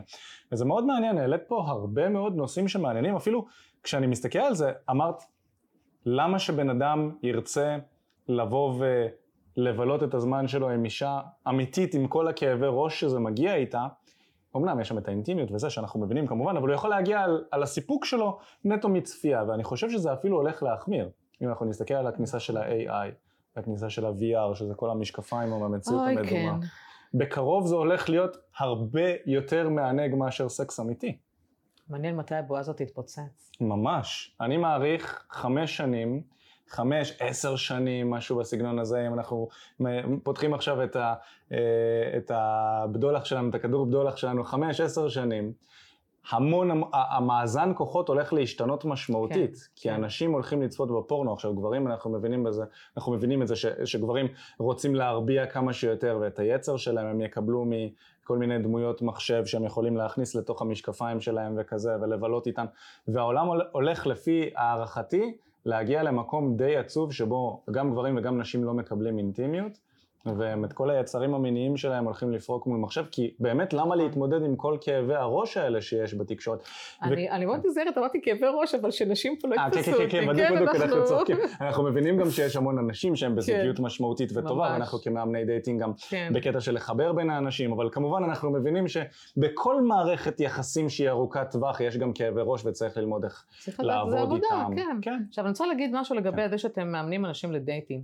[0.52, 3.46] וזה מאוד מעניין, העלית פה הרבה מאוד נושאים שמעניינים, אפילו
[3.84, 5.24] כשאני מסתכל על זה, אמרת,
[6.06, 7.78] למה שבן אדם ירצה
[8.28, 8.84] לבוא
[9.58, 11.20] ולבלות את הזמן שלו עם אישה
[11.50, 13.88] אמיתית, עם כל הכאבי ראש שזה מגיע איתה,
[14.56, 17.64] אמנם יש שם את האינטימיות וזה שאנחנו מבינים כמובן, אבל הוא יכול להגיע על, על
[17.64, 21.10] הסיפוק שלו נטו מצפייה, ואני חושב שזה אפילו הולך להחמיר,
[21.42, 23.12] אם אנחנו נסתכל על הכניסה של ה-AI,
[23.56, 26.30] הכניסה של ה-VR, שזה כל המשקפיים או המציאות המדומה.
[26.30, 26.68] כן.
[27.14, 31.18] בקרוב זה הולך להיות הרבה יותר מענג מאשר סקס אמיתי.
[31.90, 33.52] מעניין מתי הבועה הזאת תתפוצץ.
[33.62, 34.36] ממש.
[34.42, 36.22] אני מעריך חמש שנים
[36.70, 39.48] חמש, עשר שנים, משהו בסגנון הזה, אם אנחנו
[40.24, 41.14] פותחים עכשיו את, ה,
[41.52, 41.58] אה,
[42.18, 45.54] את הבדולח שלנו, את הכדור בדולח שלנו, חמש, עשר שנים,
[46.30, 49.94] המון, המאזן כוחות הולך להשתנות משמעותית, כן, כי כן.
[49.96, 52.64] אנשים הולכים לצפות בפורנו, עכשיו גברים אנחנו מבינים בזה,
[52.98, 54.28] אנחנו מבינים את זה ש, שגברים
[54.60, 59.98] רוצים להרביע כמה שיותר ואת היצר שלהם הם יקבלו מכל מיני דמויות מחשב שהם יכולים
[59.98, 62.66] להכניס לתוך המשקפיים שלהם וכזה ולבלות איתן,
[63.08, 65.38] והעולם הולך לפי הערכתי
[65.70, 69.80] להגיע למקום די עצוב שבו גם גברים וגם נשים לא מקבלים אינטימיות,
[70.26, 74.56] והם את כל היצרים המיניים שלהם הולכים לפרוק מול מחשב, כי באמת למה להתמודד עם
[74.56, 76.60] כל כאבי הראש האלה שיש בתקשורת?
[77.04, 80.04] אני, אני מאוד נזהרת, אמרתי כאבי ראש, אבל שנשים פה לא אה, כן, יתפסו כן,
[80.04, 80.10] אותי.
[80.10, 81.38] כן, בדיוק, בדיוק, אנחנו צוחקים.
[81.62, 83.84] אנחנו מבינים גם שיש המון אנשים שהם בזוגיות כן.
[83.84, 84.70] משמעותית וטובה.
[84.72, 86.32] ואנחנו כמאמני דייטינג גם כן.
[86.36, 91.82] בקטע של לחבר בין האנשים, אבל כמובן אנחנו מבינים שבכל מערכת יחסים שהיא ארוכת טווח
[91.82, 94.76] יש גם כאבי ראש וצריך ללמוד איך צריך לדעת, זה לעבוד עבודה, איתם.
[94.76, 94.98] כן.
[95.02, 95.24] כן.
[95.30, 98.04] עכשיו אני רוצה להגיד משהו לגבי זה שאתם מאמנים אנשים לדייטינג.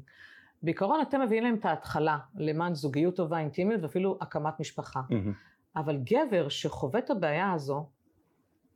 [0.63, 5.02] בעיקרון אתם מביאים להם את ההתחלה למען זוגיות טובה, אינטימיות ואפילו הקמת משפחה.
[5.10, 5.34] מהמם.
[5.76, 7.86] אבל גבר שחווה את הבעיה הזו,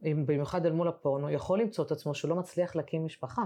[0.05, 3.43] אם- במיוחד אל מול הפורנו, יכול למצוא את עצמו שהוא לא מצליח להקים משפחה.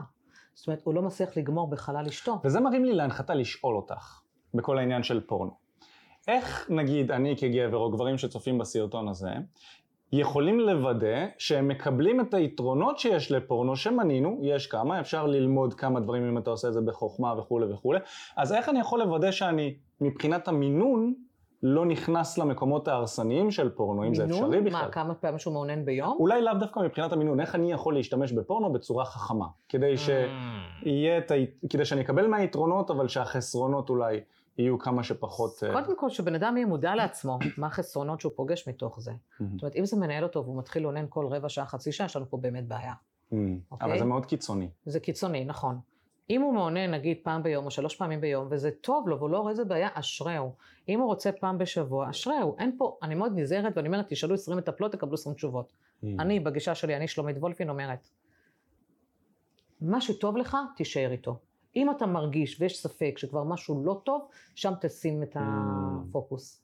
[0.53, 2.39] זאת אומרת, הוא לא מצליח לגמור בחלל אשתו.
[2.43, 4.21] וזה מרים לי להנחתה לשאול אותך,
[4.53, 5.51] בכל העניין של פורנו.
[6.27, 9.29] איך נגיד אני כגבר או גברים שצופים בסרטון הזה,
[10.13, 16.23] יכולים לוודא שהם מקבלים את היתרונות שיש לפורנו שמנינו, יש כמה, אפשר ללמוד כמה דברים
[16.23, 17.99] אם אתה עושה את זה בחוכמה וכולי וכולי,
[18.37, 21.13] אז איך אני יכול לוודא שאני מבחינת המינון
[21.63, 24.63] לא נכנס למקומות ההרסניים של פורנו, אם זה אפשרי מינון?
[24.63, 24.85] בכלל?
[24.85, 26.17] מה, כמה פעמים שהוא מעונן ביום?
[26.19, 30.09] אולי לאו דווקא מבחינת המינון, איך אני יכול להשתמש בפורנו בצורה חכמה, כדי ש...
[30.09, 30.87] Mm.
[30.87, 31.35] יהיה את ה...
[31.69, 34.19] כדי שאני אקבל מהיתרונות, אבל שהחסרונות אולי
[34.57, 35.63] יהיו כמה שפחות...
[35.63, 39.11] אה, קודם כל, שבן אדם יהיה מודע לעצמו, מה החסרונות שהוא פוגש מתוך זה.
[39.39, 42.15] זאת אומרת, אם זה מנהל אותו והוא מתחיל לאונן כל רבע שעה, חצי שעה, יש
[42.15, 42.93] לנו פה באמת בעיה.
[43.31, 43.87] אוקיי.
[43.87, 44.69] אבל זה מאוד קיצוני.
[44.85, 45.79] זה קיצוני, נכון.
[46.29, 49.39] אם הוא מעונן נגיד פעם ביום או שלוש פעמים ביום, וזה טוב לו והוא לא
[49.39, 50.53] רואה איזה בעיה, אשריהו.
[50.89, 52.55] אם הוא רוצה פעם בשבוע, אשריהו.
[52.59, 55.73] אין פה, אני מאוד נזהרת ואני אומרת, תשאלו 20 מטפלות, תקבלו 20 תשובות.
[56.03, 58.09] אני, בגישה שלי, אני שלומית וולפין אומרת,
[59.81, 61.39] מה שטוב לך, תישאר איתו.
[61.75, 66.63] אם אתה מרגיש ויש ספק שכבר משהו לא טוב, שם תשים את הפוקוס.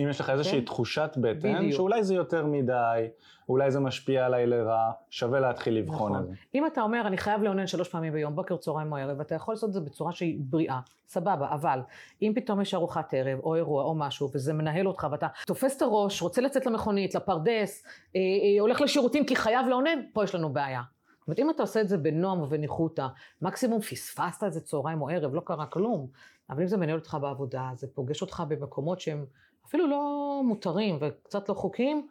[0.00, 0.64] אם יש לך איזושהי כן.
[0.64, 1.72] תחושת בטן, בדיוק.
[1.72, 3.06] שאולי זה יותר מדי,
[3.48, 6.22] אולי זה משפיע עליי לרע, שווה להתחיל לבחון נכון.
[6.22, 6.34] את זה.
[6.54, 9.54] אם אתה אומר, אני חייב לאונן שלוש פעמים ביום, בוקר, צהריים או ערב, אתה יכול
[9.54, 11.80] לעשות את זה בצורה שהיא בריאה, סבבה, אבל
[12.22, 15.82] אם פתאום יש ארוחת ערב, או אירוע, או משהו, וזה מנהל אותך, ואתה תופס את
[15.82, 17.84] הראש, רוצה לצאת למכונית, לפרדס,
[18.16, 20.82] אה, אה, הולך לשירותים כי חייב לאונן, פה יש לנו בעיה.
[21.26, 23.06] זאת אומרת, אם אתה עושה את זה בנועם ובניחותא,
[23.42, 26.06] מקסימום פספסת איזה צהריים או ערב, לא קרה כלום,
[26.50, 29.24] אבל אם זה מנהל אותך בעבודה, זה פוגש אותך במקומות שהם
[29.66, 32.08] אפילו לא מותרים וקצת לא חוקיים,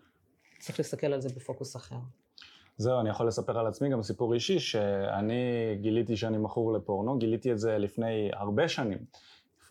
[0.60, 1.96] צריך להסתכל על זה בפוקוס אחר.
[2.78, 7.52] זהו, אני יכול לספר על עצמי גם סיפור אישי, שאני גיליתי שאני מכור לפורנו, גיליתי
[7.52, 8.98] את זה לפני הרבה שנים.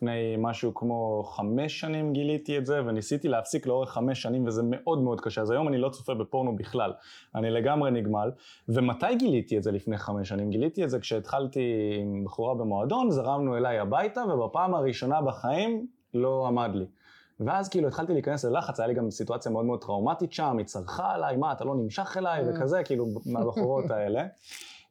[0.05, 5.01] לפני משהו כמו חמש שנים גיליתי את זה, וניסיתי להפסיק לאורך חמש שנים, וזה מאוד
[5.01, 5.41] מאוד קשה.
[5.41, 6.93] אז היום אני לא צופה בפורנו בכלל,
[7.35, 8.31] אני לגמרי נגמל.
[8.69, 10.49] ומתי גיליתי את זה לפני חמש שנים?
[10.49, 16.71] גיליתי את זה כשהתחלתי עם בחורה במועדון, זרמנו אליי הביתה, ובפעם הראשונה בחיים לא עמד
[16.73, 16.85] לי.
[17.39, 21.11] ואז כאילו התחלתי להיכנס ללחץ, היה לי גם סיטואציה מאוד מאוד טראומטית שם, היא צרחה
[21.11, 22.45] עליי, מה, אתה לא נמשך אליי, Mm.
[22.49, 24.23] וכזה, כאילו, מהבחורות האלה.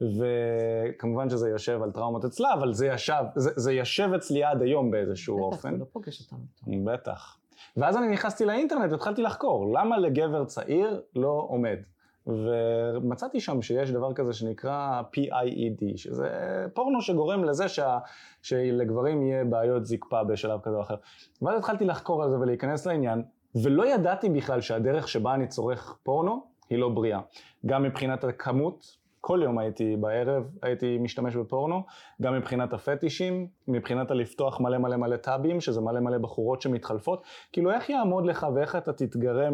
[0.00, 4.90] וכמובן שזה יושב על טראומות אצלה, אבל זה ישב, זה, זה יושב אצלי עד היום
[4.90, 5.68] באיזשהו בטח, אופן.
[5.68, 6.85] אתה לא פוגש אותנו.
[6.85, 7.37] בטח.
[7.76, 11.78] ואז אני נכנסתי לאינטרנט והתחלתי לחקור, למה לגבר צעיר לא עומד?
[12.26, 16.28] ומצאתי שם שיש דבר כזה שנקרא PIED, שזה
[16.74, 17.98] פורנו שגורם לזה שה...
[18.42, 20.94] שלגברים יהיה בעיות זקפה בשלב כזה או אחר.
[21.42, 23.22] ואז התחלתי לחקור על זה ולהיכנס לעניין,
[23.62, 27.20] ולא ידעתי בכלל שהדרך שבה אני צורך פורנו היא לא בריאה.
[27.66, 31.82] גם מבחינת הכמות, כל יום הייתי בערב, הייתי משתמש בפורנו,
[32.22, 37.22] גם מבחינת הפטישים, מבחינת הלפתוח מלא מלא מלא טאבים, שזה מלא מלא בחורות שמתחלפות.
[37.52, 39.48] כאילו איך יעמוד לך ואיך אתה תתגרה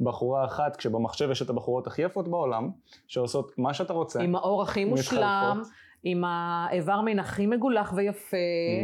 [0.00, 2.70] מבחורה אחת, כשבמחשב יש את הבחורות הכי יפות בעולם,
[3.06, 4.22] שעושות מה שאתה רוצה.
[4.22, 5.62] עם האור הכי מושלם.
[6.04, 8.36] עם האיבר מין הכי מגולח ויפה,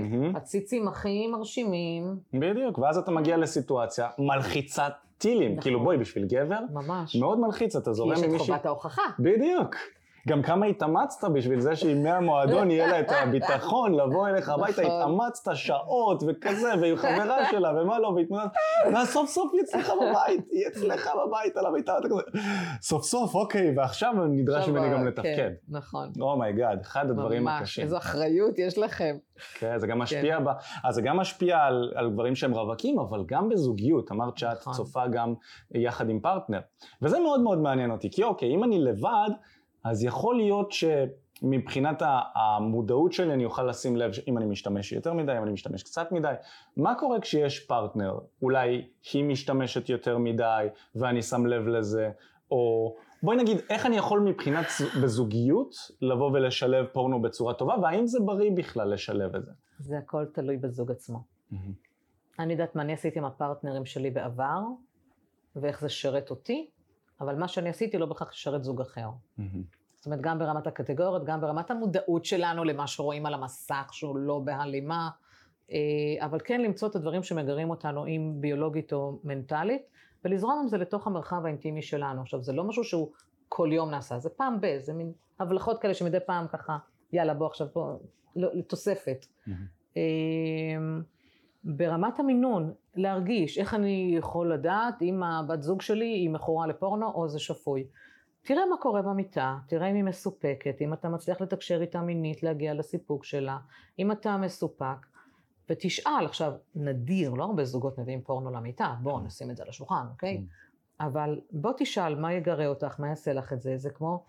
[0.03, 0.37] מהמם.
[0.37, 5.51] הציצים הכי מרשימים, בדיוק, ואז אתה מגיע לסיטואציה מלחיצת טילים.
[5.53, 5.63] נכון.
[5.63, 7.17] כאילו בואי, בשביל גבר, ממש.
[7.17, 8.47] מאוד מלחיץ, אתה כי זורם יש עם את מישהי...
[8.47, 9.03] חובת ההוכחה.
[9.19, 9.75] בדיוק.
[10.29, 15.01] גם כמה התאמצת בשביל זה שעם מהמועדון יהיה לה את הביטחון לבוא אליך הביתה, נכון.
[15.01, 18.51] התאמצת שעות וכזה, והיא חברה שלה ומה לא, והתמודדת,
[18.93, 22.41] ואז סוף סוף היא אצלך בבית, היא אצלך בבית על המיטה, אתה כזה,
[22.81, 25.51] סוף סוף, אוקיי, ועכשיו נדרש ממני גם כן, לתפקד.
[25.69, 26.13] נכון.
[26.21, 27.85] oh my God, אחד הדברים ממש, הקשים.
[27.85, 29.17] איזו אחריות יש לכם.
[29.59, 30.49] כן, זה גם משפיע ב...
[30.85, 34.13] אז זה גם משפיע על, על גברים שהם רווקים, אבל גם בזוגיות.
[34.13, 34.73] אמרת שאת נכון.
[34.73, 35.35] צופה גם
[35.75, 36.61] יחד עם פרטנר.
[37.03, 39.31] וזה מאוד מאוד מעניין אותי, כי אוקיי, אם אני לבד,
[39.85, 42.03] אז יכול להיות שמבחינת
[42.35, 46.13] המודעות שלי אני אוכל לשים לב אם אני משתמש יותר מדי, אם אני משתמש קצת
[46.13, 46.35] מדי.
[46.77, 48.19] מה קורה כשיש פרטנר?
[48.43, 52.11] אולי היא משתמשת יותר מדי ואני שם לב לזה,
[52.51, 52.95] או...
[53.23, 54.67] בואי נגיד, איך אני יכול מבחינת
[55.03, 59.53] בזוגיות לבוא ולשלב פורנו בצורה טובה, והאם זה בריא בכלל לשלב את זה?
[59.79, 61.23] זה הכל תלוי בזוג עצמו.
[62.39, 64.61] אני יודעת מה אני עשיתי עם הפרטנרים שלי בעבר,
[65.57, 66.71] ואיך זה שירת אותי,
[67.21, 69.09] אבל מה שאני עשיתי לא בהכרח שירת זוג אחר.
[69.97, 74.39] זאת אומרת, גם ברמת הקטגוריות, גם ברמת המודעות שלנו למה שרואים על המסך, שהוא לא
[74.39, 75.11] בהלימה.
[75.73, 75.77] אה,
[76.27, 79.83] אבל כן למצוא את הדברים שמגרים אותנו, אם ביולוגית או מנטלית,
[80.25, 82.23] ולזרום עם זה לתוך המרחב האינטימי שלנו.
[82.23, 83.11] עכשיו, זה לא משהו שהוא
[83.49, 86.79] כל יום נעשה, זה פעם ב, זה מין הבלחות כאלה שמדי פעם ככה,
[87.13, 87.99] יאללה, בוא עכשיו פה,
[88.37, 89.27] לא, תוספת.
[89.27, 89.99] Mm-hmm.
[91.65, 97.29] ברמת המינון, להרגיש איך אני יכול לדעת אם הבת זוג שלי היא מכורה לפורנו או
[97.29, 97.85] זה שפוי.
[98.43, 102.75] תראה מה קורה במיטה, תראה אם היא מסופקת, אם אתה מצליח לתקשר איתה מינית להגיע
[102.75, 103.59] לסיפוק שלה,
[103.99, 105.07] אם אתה מסופק,
[105.71, 110.05] ותשאל, עכשיו, נדיר, לא הרבה זוגות מביאים פורנו למיטה, בואו נשים את זה על השולחן,
[110.11, 110.37] אוקיי?
[110.37, 110.43] כן.
[111.07, 114.25] אבל בוא תשאל מה יגרה אותך, מה יעשה לך את זה, זה כמו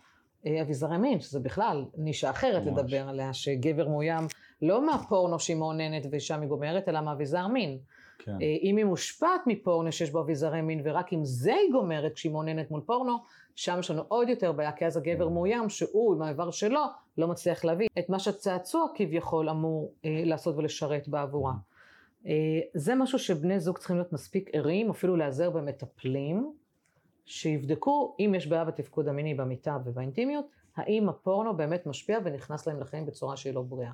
[0.46, 2.80] אה, אביזרי מין, שזה בכלל נישה אחרת ממש.
[2.80, 4.28] לדבר עליה, שגבר מאוים
[4.64, 7.78] לא מהפורנו שהיא מעוננת ושם היא גומרת, אלא מאביזר מין.
[8.20, 8.32] כן.
[8.32, 12.32] אה, אם היא מושפעת מפורנו שיש בו אביזרי מין, ורק אם זה היא גומרת כשהיא
[12.32, 13.18] מעוננת מול פורנו,
[13.56, 16.82] שם יש לנו עוד יותר בעיה, כי אז הגבר מאוים, שהוא עם האיבר שלו,
[17.18, 21.54] לא מצליח להביא את מה שהצעצוע כביכול אמור אה, לעשות ולשרת בעבורה.
[22.28, 26.54] אה, זה משהו שבני זוג צריכים להיות מספיק ערים, אפילו להיעזר במטפלים,
[27.26, 30.46] שיבדקו אם יש בעיה בתפקוד המיני במיטה ובאינטימיות,
[30.76, 33.92] האם הפורנו באמת משפיע ונכנס להם לחיים בצורה שהיא לא בריאה.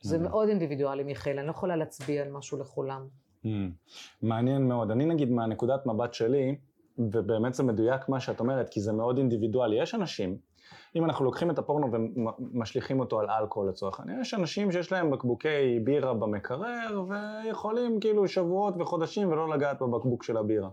[0.00, 3.06] זה מאוד אינדיבידואלי, מיכאל, אני לא יכולה להצביע על משהו לכולם.
[3.44, 3.48] Mm.
[4.22, 4.90] מעניין מאוד.
[4.90, 6.56] אני נגיד מהנקודת מבט שלי,
[6.98, 9.82] ובאמת זה מדויק מה שאת אומרת, כי זה מאוד אינדיבידואלי.
[9.82, 10.36] יש אנשים,
[10.96, 15.10] אם אנחנו לוקחים את הפורנו ומשליכים אותו על אלכוהול לצורך העניין, יש אנשים שיש להם
[15.10, 20.68] בקבוקי בירה במקרר, ויכולים כאילו שבועות וחודשים ולא לגעת בבקבוק של הבירה.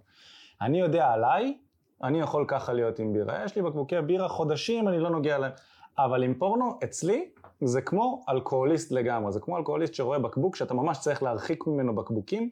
[0.62, 1.58] אני יודע עליי,
[2.04, 3.44] אני יכול ככה להיות עם בירה.
[3.46, 5.52] יש לי בקבוקי בירה חודשים, אני לא נוגע להם.
[5.98, 7.30] אבל עם פורנו, אצלי,
[7.68, 9.32] זה כמו אלכוהוליסט לגמרי.
[9.32, 12.50] זה כמו אלכוהוליסט שרואה בקבוק, שאתה ממש צריך להרחיק ממנו בקבוקים.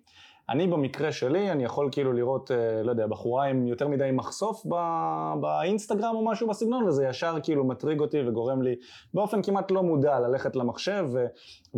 [0.50, 4.65] אני במקרה שלי, אני יכול כאילו לראות, אה, לא יודע, בחורה עם יותר מדי מחשוף
[4.65, 8.76] בא, באינסטגרם או משהו בסגנון, וזה ישר כאילו מטריג אותי וגורם לי
[9.13, 11.26] באופן כמעט לא מודע ללכת למחשב, ו,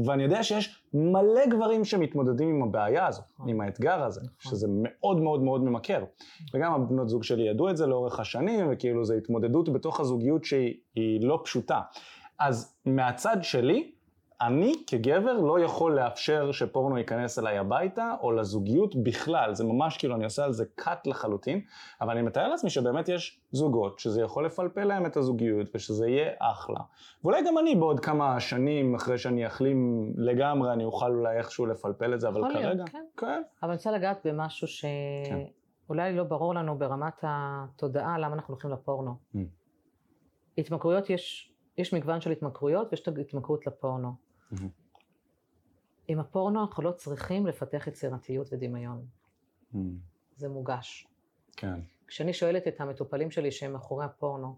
[0.06, 3.50] ואני יודע שיש מלא גברים שמתמודדים עם הבעיה הזאת, נכון.
[3.50, 4.52] עם האתגר הזה, נכון.
[4.52, 6.04] שזה מאוד מאוד מאוד ממכר.
[6.54, 11.22] וגם הבנות זוג שלי ידעו את זה לאורך השנים, וכאילו זו התמודדות בתוך הזוגיות שהיא
[11.22, 11.82] לא פשוטה.
[12.40, 13.92] אז מהצד שלי,
[14.48, 20.16] אני כגבר לא יכול לאפשר שפורנו ייכנס אליי הביתה או לזוגיות בכלל, זה ממש כאילו
[20.16, 21.62] אני עושה על זה cut לחלוטין,
[22.02, 26.32] אבל אני מתאר לעצמי שבאמת יש זוגות שזה יכול לפלפל להם את הזוגיות ושזה יהיה
[26.40, 26.80] אחלה.
[27.24, 32.14] ואולי גם אני בעוד כמה שנים אחרי שאני אחלים לגמרי אני אוכל אולי איכשהו לפלפל
[32.14, 33.06] את זה, אבל כרגע, להיות, כן.
[33.18, 33.42] כן.
[33.64, 36.16] אבל אני רוצה לגעת במשהו שאולי כן.
[36.16, 39.16] לא ברור לנו ברמת התודעה למה אנחנו הולכים לפורנו.
[39.36, 39.38] Mm.
[40.58, 44.12] התמכרויות יש יש מגוון של התמכרויות ויש את ההתמכרות לפורנו.
[44.54, 44.58] Mm-hmm.
[46.08, 49.06] עם הפורנו אנחנו לא צריכים לפתח יצירתיות ודמיון.
[49.06, 49.78] Mm-hmm.
[50.36, 51.08] זה מוגש.
[51.58, 51.80] כן.
[52.08, 54.58] כשאני שואלת את המטופלים שלי שהם מאחורי הפורנו,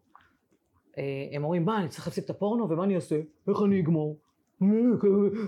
[0.98, 3.16] אה, הם אומרים, מה, אני צריך להפסיק את הפורנו ומה אני אעשה?
[3.48, 4.18] איך אני אגמור?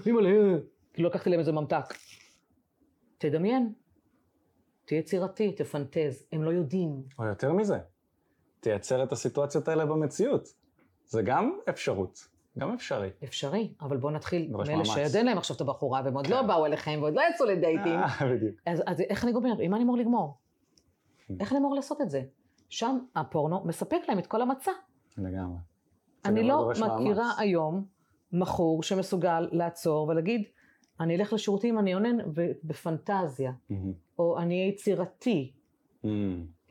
[0.06, 0.60] אימא'לה,
[0.94, 1.94] כאילו לקחתי להם איזה ממתק.
[3.18, 3.74] תדמיין,
[4.86, 7.04] תהיה יצירתי, תפנטז, הם לא יודעים.
[7.20, 7.78] או יותר מזה,
[8.60, 10.48] תייצר את הסיטואציות האלה במציאות.
[11.08, 12.28] זה גם אפשרות.
[12.58, 13.10] גם אפשרי.
[13.24, 16.48] אפשרי, אבל בואו נתחיל מאלה שעוד אין להם עכשיו את הבחורה, והם עוד לא כן.
[16.48, 18.00] באו אליכם, ועוד לא יצאו לדייטים.
[18.00, 18.56] אה, בדיוק.
[18.66, 19.60] אז איך אני גומר?
[19.60, 20.38] עם מה אני אמור לגמור?
[21.30, 21.34] Hmm.
[21.40, 22.24] איך אני אמור לעשות את זה?
[22.70, 24.72] שם הפורנו מספק להם את כל המצע.
[25.18, 25.58] לגמרי.
[26.26, 27.86] אני לא מכירה היום
[28.32, 30.44] מכור שמסוגל לעצור ולהגיד,
[31.00, 32.18] אני אלך לשירותים, אני עונן
[32.64, 33.52] בפנטזיה,
[34.20, 35.52] או אני אהיה יצירתי,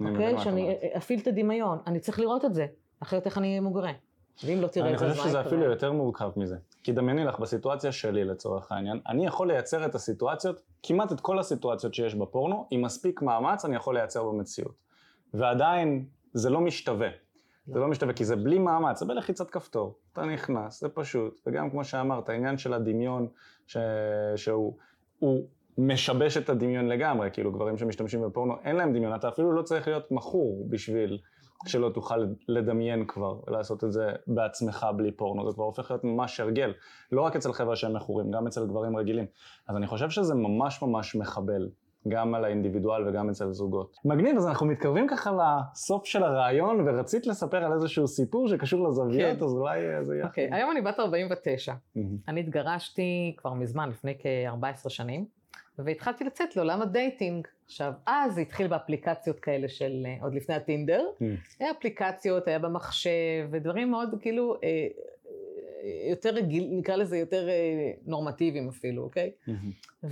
[0.01, 0.39] אוקיי?
[0.39, 2.67] שאני אפעיל את הדמיון, אני צריך לראות את זה,
[3.01, 3.93] אחרת איך אני אהיה מוגרה.
[4.45, 6.57] ואם לא תראה את זה, אני חושב שזה אפילו יותר מורכב מזה.
[6.83, 11.39] כי דמייני לך, בסיטואציה שלי לצורך העניין, אני יכול לייצר את הסיטואציות, כמעט את כל
[11.39, 14.75] הסיטואציות שיש בפורנו, עם מספיק מאמץ אני יכול לייצר במציאות.
[15.35, 17.09] ועדיין זה לא משתווה.
[17.67, 19.95] זה לא משתווה, כי זה בלי מאמץ, זה בלחיצת כפתור.
[20.13, 21.41] אתה נכנס, זה פשוט.
[21.47, 23.29] וגם כמו שאמרת, העניין של הדמיון,
[23.67, 23.77] ש...
[24.37, 24.77] שהוא
[25.19, 25.47] הוא
[25.79, 29.89] משבש את הדמיון לגמרי, כאילו גברים שמשתמשים בפורנו, אין להם דמיון, אתה אפילו לא צריך
[29.89, 31.19] להיות מכור בשביל
[31.67, 36.41] שלא תוכל לדמיין כבר, לעשות את זה בעצמך בלי פורנו, זה כבר הופך להיות ממש
[36.41, 36.73] הרגל,
[37.13, 39.27] לא רק אצל חבר'ה שהם מכורים, גם אצל גברים רגילים.
[39.69, 41.69] אז אני חושב שזה ממש ממש מחבל,
[42.09, 43.97] גם על האינדיבידואל וגם אצל זוגות.
[44.05, 49.39] מגניב, אז אנחנו מתקרבים ככה לסוף של הריאיון, ורצית לספר על איזשהו סיפור שקשור לזוויות,
[49.39, 49.45] כן.
[49.45, 50.27] אז אולי אה, זה יהיה...
[50.27, 51.73] אוקיי, אוקיי, היום אני בת 49.
[51.73, 52.01] Mm-hmm.
[52.29, 55.27] אני התגרשתי כבר מזמן, לפני כ-14 שנים.
[55.79, 57.47] והתחלתי לצאת לעולם הדייטינג.
[57.65, 61.25] עכשיו, אז זה התחיל באפליקציות כאלה של, אה, עוד לפני הטינדר, mm.
[61.61, 64.89] היה אפליקציות, היה במחשב, ודברים מאוד כאילו, אה,
[65.87, 69.31] אה, יותר רגיל, נקרא לזה יותר אה, נורמטיביים אפילו, אוקיי?
[69.49, 70.07] Mm-hmm.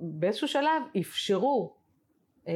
[0.00, 1.74] ובאיזשהו שלב אפשרו
[2.48, 2.54] אה,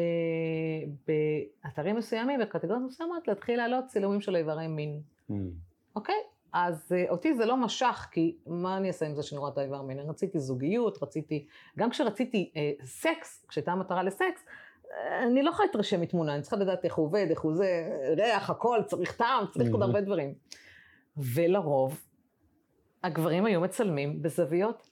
[1.06, 5.00] באתרים מסוימים, בקטגוריות מסוימות, להתחיל להעלות צילומים של איברי מין.
[5.30, 5.34] Mm.
[5.96, 6.14] אוקיי?
[6.52, 9.58] אז uh, אותי זה לא משך, כי מה אני אעשה עם זה שאני רואה את
[9.58, 9.98] האיבר מין?
[9.98, 11.46] רציתי זוגיות, רציתי,
[11.78, 14.44] גם כשרציתי uh, סקס, כשהייתה מטרה לסקס,
[14.84, 14.88] uh,
[15.22, 18.50] אני לא יכולה להתרשם מתמונה, אני צריכה לדעת איך הוא עובד, איך הוא זה, ריח,
[18.50, 20.34] הכל, צריך טעם, צריך עוד הרבה דברים.
[21.16, 22.00] ולרוב,
[23.04, 24.89] הגברים היו מצלמים בזוויות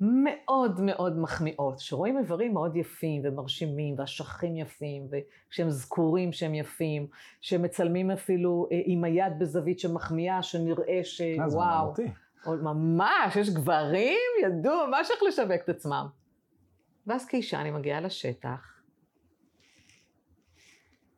[0.00, 7.06] מאוד מאוד מחמיאות, שרואים איברים מאוד יפים ומרשימים, והשכים יפים, וכשהם זכורים שהם יפים,
[7.40, 11.94] שמצלמים אפילו אה, עם היד בזווית שמחמיאה, שנראה שוואו.
[12.46, 16.06] ממש, יש גברים, ידעו ממש איך לשווק את עצמם.
[17.06, 18.75] ואז כאישה אני מגיעה לשטח,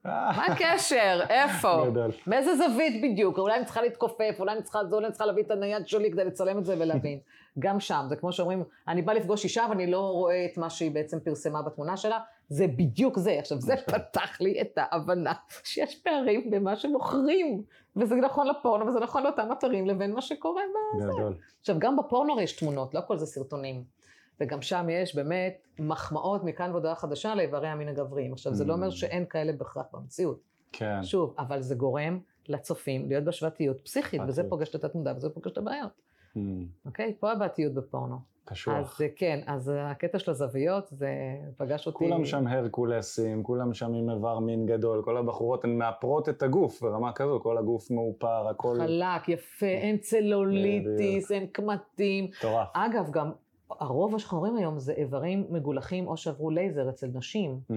[0.08, 1.20] מה הקשר?
[1.28, 1.84] איפה?
[2.26, 3.38] מאיזה זווית בדיוק?
[3.38, 6.24] אולי אני צריכה להתכופף, אולי אני צריכה, אולי אני צריכה להביא את הנייד שלי כדי
[6.24, 7.18] לצלם את זה ולהבין.
[7.58, 10.90] גם שם, זה כמו שאומרים, אני באה לפגוש אישה ואני לא רואה את מה שהיא
[10.90, 12.18] בעצם פרסמה בתמונה שלה,
[12.48, 13.38] זה בדיוק זה.
[13.38, 15.32] עכשיו, זה פתח לי את ההבנה
[15.64, 17.62] שיש פערים במה שמוכרים,
[17.96, 20.62] וזה נכון לפורנו וזה נכון לאותם אתרים לבין מה שקורה
[20.96, 21.12] בזה.
[21.60, 23.97] עכשיו, גם בפורנו יש תמונות, לא הכל זה סרטונים.
[24.40, 28.32] וגם שם יש באמת מחמאות מכאן והודעה חדשה לאיברי המין הגבריים.
[28.32, 28.90] עכשיו, זה לא אומר mm.
[28.90, 30.40] שאין כאלה בהכרח במציאות.
[30.72, 31.02] כן.
[31.02, 35.58] שוב, אבל זה גורם לצופים להיות בהשוואתיות פסיכית, וזה פוגש את התמודה וזה פוגש את
[35.58, 35.90] הבעיות.
[36.36, 36.38] Mm.
[36.86, 37.14] אוקיי?
[37.20, 38.18] פה הבעתיות בפורנו.
[38.48, 38.74] קשוח.
[38.74, 41.10] אז כן, אז הקטע של הזוויות, זה
[41.56, 41.98] פגש אותי...
[41.98, 46.82] כולם שם הרקולסים, כולם שם עם איבר מין גדול, כל הבחורות הן מאפרות את הגוף
[46.82, 48.76] ברמה כזו, כל הגוף מאופר, הכל...
[48.78, 52.24] חלק, יפה, אין צלוליטיס, אין קמטים.
[52.38, 52.68] מטורף.
[52.74, 53.32] אגב, גם
[53.70, 57.60] הרוב רואים היום זה איברים מגולחים או שעברו לייזר אצל נשים.
[57.70, 57.74] Mm.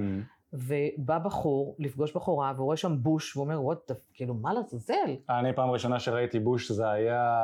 [0.54, 5.15] ובא בחור לפגוש בחורה והוא רואה שם בוש ואומר וואט, כאילו מה לעזאזל?
[5.30, 7.38] אני פעם ראשונה שראיתי בוש זה היה,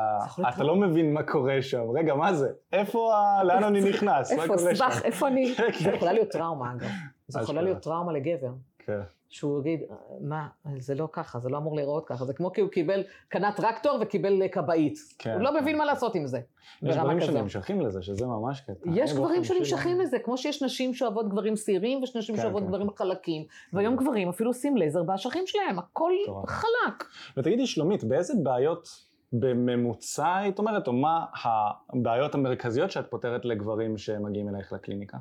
[0.50, 2.50] אתה לא מבין מה קורה שם, רגע מה זה?
[2.74, 4.32] איפה, לאן אני נכנס?
[4.32, 5.56] איפה, סבך, איפה אני?
[5.84, 6.90] זה יכולה להיות טראומה אגב,
[7.28, 8.52] זה יכולה להיות טראומה לגבר.
[8.80, 9.02] כן.
[9.30, 9.80] שהוא יגיד,
[10.22, 10.48] מה,
[10.80, 13.98] זה לא ככה, זה לא אמור להיראות ככה, זה כמו כי הוא קיבל, קנה טרקטור
[14.02, 14.98] וקיבל כבאית.
[15.18, 15.34] כן.
[15.34, 15.62] הוא לא כן.
[15.62, 16.40] מבין מה לעשות עם זה.
[16.82, 18.90] יש גברים שנמשכים לזה, שזה ממש קטע.
[18.94, 22.68] יש גברים שנמשכים לזה, כמו שיש נשים שאוהבות גברים שעירים, ויש נשים כן, שאוהבות כן.
[22.68, 23.46] גברים חלקים.
[23.74, 26.12] והיום גברים אפילו עושים לייזר באשכים שלהם, הכל
[26.48, 27.04] חלק.
[27.38, 34.50] ותגידי, שלומית, באיזה בעיות בממוצע, היית אומרת, או מה הבעיות המרכזיות שאת פותרת לגברים שמגיעים
[34.50, 35.18] אלייך לקליניקה?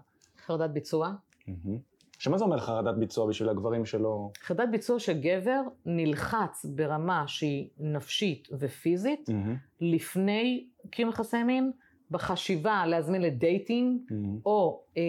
[0.46, 1.12] חרדת ביצוע.
[2.18, 4.30] שמה זה אומר חרדת ביצוע בשביל הגברים שלא...
[4.42, 9.56] חרדת ביצוע שגבר נלחץ ברמה שהיא נפשית ופיזית, mm-hmm.
[9.80, 11.70] לפני קיום יחסי מין,
[12.10, 14.40] בחשיבה להזמין לדייטינג, mm-hmm.
[14.46, 15.02] או אה,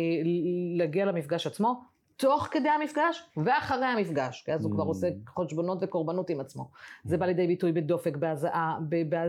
[0.78, 1.82] להגיע למפגש עצמו,
[2.18, 4.88] תוך כדי המפגש ואחרי המפגש, כי אז הוא כבר mm.
[4.88, 6.70] עושה חשבונות וקורבנות עם עצמו.
[7.04, 8.80] זה בא לידי ביטוי בדופק, בהזעה,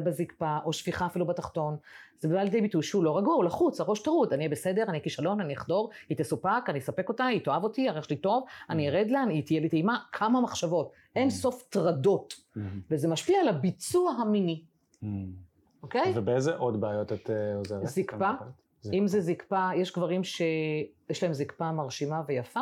[0.04, 1.76] בזקפה, או שפיכה אפילו בתחתון.
[2.20, 5.02] זה בא לידי ביטוי שהוא לא רגוע, הוא לחוץ, הראש טרוד, אני אהיה בסדר, אני
[5.02, 8.88] כישלון, אני אחדור, היא תסופק, אני אספק אותה, היא תאהב אותי, הריח שלי טוב, אני
[8.88, 8.92] mm.
[8.92, 11.30] ארד לה, היא תהיה לי טעימה, כמה מחשבות, אין mm.
[11.30, 12.34] סוף טרדות,
[12.90, 14.62] וזה משפיע על הביצוע המיני,
[15.82, 16.12] אוקיי?
[16.16, 17.86] ובאיזה עוד בעיות את אה, עוזרת?
[17.86, 18.30] זקפה.
[18.92, 22.60] אם זה זקפה, יש גברים שיש להם זקפה מרשימה ויפה,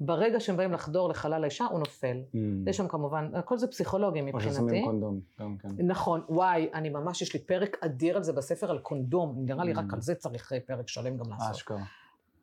[0.00, 2.16] ברגע שהם באים לחדור לחלל האישה, הוא נופל.
[2.34, 2.36] Mm.
[2.66, 4.48] יש שם כמובן, הכל זה פסיכולוגי מבחינתי.
[4.48, 5.68] או ששמים קונדום, גם כן.
[5.86, 9.74] נכון, וואי, אני ממש, יש לי פרק אדיר על זה בספר על קונדום, נראה לי
[9.74, 9.78] mm.
[9.78, 11.50] רק על זה צריך אה, פרק שלם גם לעשות.
[11.50, 11.82] אשכרה.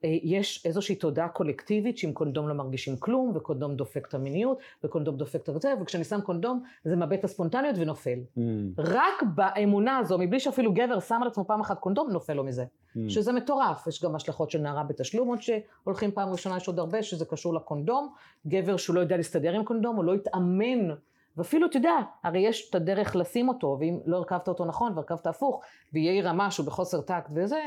[0.04, 5.18] אה, יש איזושהי תודעה קולקטיבית שעם קונדום לא מרגישים כלום, וקונדום דופק את המיניות, וקונדום
[5.18, 8.20] דופק את זה, וכשאני שם קונדום זה מאבד את הספונטניות ונופל.
[8.38, 8.42] Mm.
[8.78, 12.64] רק באמונה הזו, מבלי שאפילו גבר שם על עצמו פעם אחת קונדום, נופל לו מזה.
[12.64, 13.00] Mm.
[13.08, 17.04] שזה מטורף, יש גם השלכות של נערה בתשלום, עוד שהולכים פעם ראשונה, יש עוד הרבה
[17.04, 18.14] שזה קשור לקונדום.
[18.48, 20.90] גבר שהוא לא יודע להסתדר עם קונדום, הוא לא יתאמן
[21.38, 25.28] ואפילו, אתה יודע, הרי יש את הדרך לשים אותו, ואם לא הרכבת אותו נכון והרכבת
[25.28, 25.62] הפוך,
[25.94, 27.62] ויהיה רמה שהוא בחוסר טקט וזה,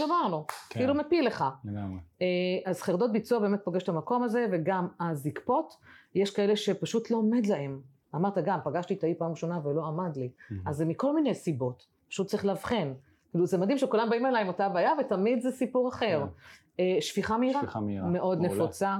[0.00, 0.80] גמרנו, כן.
[0.80, 1.44] כאילו מפיל לך.
[1.64, 2.00] לגמרי.
[2.22, 2.26] אה,
[2.64, 5.74] אז חרדות ביצוע באמת פוגש את המקום הזה, וגם הזקפות,
[6.14, 7.80] יש כאלה שפשוט לא עומד להם.
[8.14, 10.30] אמרת גם, פגשתי את האי פעם ראשונה ולא עמד לי.
[10.66, 12.92] אז זה מכל מיני סיבות, פשוט צריך לאבחן.
[13.30, 16.26] כאילו זה מדהים שכולם באים אליי עם אותה בעיה, ותמיד זה סיפור אחר.
[16.26, 16.82] כן.
[16.82, 18.96] אה, שפיכה מהירה, שפיכה מהירה, מאוד נפוצה.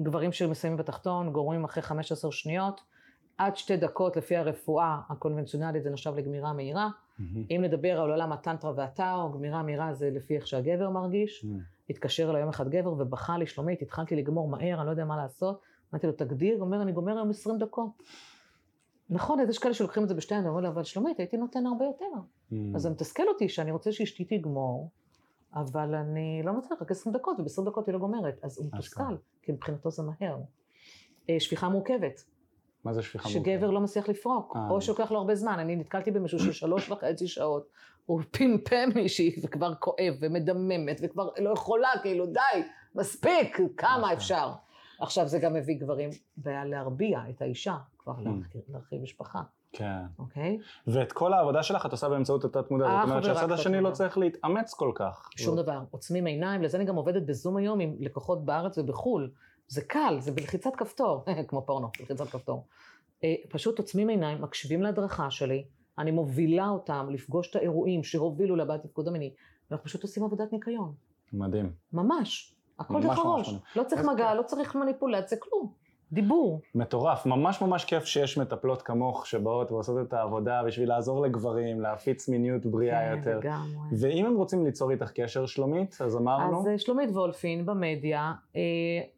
[0.00, 2.80] גברים שמסיימים בתחתון, גורמים אחרי 15 שניות,
[3.38, 6.88] עד שתי דקות לפי הרפואה הקונבנציונלית זה נחשב לגמירה מהירה.
[6.88, 7.22] Mm-hmm.
[7.50, 11.44] אם נדבר על עולם הטנטרה והטאו, גמירה מהירה זה לפי איך שהגבר מרגיש.
[11.44, 11.90] Mm-hmm.
[11.90, 15.16] התקשר אליי יום אחד גבר ובכה לי, שלומית, התחלתי לגמור מהר, אני לא יודע מה
[15.16, 15.60] לעשות.
[15.92, 17.90] אמרתי לו, תגדיר, הוא אומר, אני גומר היום 20 דקות.
[19.10, 21.84] נכון, אז יש כאלה שלוקחים את זה בשתיים, אומר לו, אבל שלומית, הייתי נותן הרבה
[21.84, 22.04] יותר.
[22.14, 22.54] Mm-hmm.
[22.74, 24.90] אז זה מתסכל אותי שאני רוצה שאשתי תגמור,
[25.56, 29.16] אבל אני לא מצליח, רק 20 דקות, וב-20 דקות היא לא גומרת, אז הוא מתוסכל,
[29.42, 30.38] כי מבחינתו זה מהר.
[31.30, 32.24] אה, שפיכה מורכבת.
[32.84, 33.44] מה זה שפיכה מורכבת?
[33.44, 34.70] שגבר לא מצליח לפרוק, אה.
[34.70, 35.58] או שלוקח לו הרבה זמן.
[35.58, 37.68] אני נתקלתי במישהו של שלוש וחצי שעות,
[38.06, 42.62] הוא פמפם מישהי וכבר כואב ומדממת וכבר לא יכולה, כאילו די,
[42.94, 44.10] מספיק, כמה נכון.
[44.10, 44.52] אפשר.
[45.00, 46.10] עכשיו זה גם מביא גברים
[46.44, 48.58] להרביע את האישה, כבר mm.
[48.68, 49.42] להרחיב משפחה.
[49.72, 50.02] כן.
[50.18, 50.58] אוקיי?
[50.86, 53.90] ואת כל העבודה שלך את עושה באמצעות התת מודע, זאת אומרת שהצד השני לא.
[53.90, 55.28] צריך להתאמץ כל כך.
[55.36, 55.80] שום דבר.
[55.90, 59.30] עוצמים עיניים, לזה אני גם עובדת בזום היום עם לקוחות בארץ ובחו"ל.
[59.68, 62.66] זה קל, זה בלחיצת כפתור, כמו פורנו, בלחיצת כפתור.
[63.24, 65.64] אה, פשוט עוצמים עיניים, מקשיבים להדרכה שלי,
[65.98, 69.34] אני מובילה אותם לפגוש את האירועים שהובילו לבעיית תפקוד המיני,
[69.70, 70.94] ואנחנו פשוט עושים עבודת ניקיון.
[71.32, 71.72] מדהים.
[71.92, 72.54] ממש.
[72.78, 73.54] הכל דרך הראש.
[73.76, 74.36] לא צריך מגע, כיף.
[74.36, 75.72] לא צריך מניפולציה, כלום.
[76.12, 76.60] דיבור.
[76.74, 82.28] מטורף, ממש ממש כיף שיש מטפלות כמוך שבאות ועושות את העבודה בשביל לעזור לגברים, להפיץ
[82.28, 83.38] מיניות בריאה כן, יותר.
[83.38, 83.96] לגמרי.
[84.00, 88.60] ואם הם רוצים ליצור איתך קשר, שלומית, אז אמרנו, אז אה, שלומית וולפין במדיה, אה,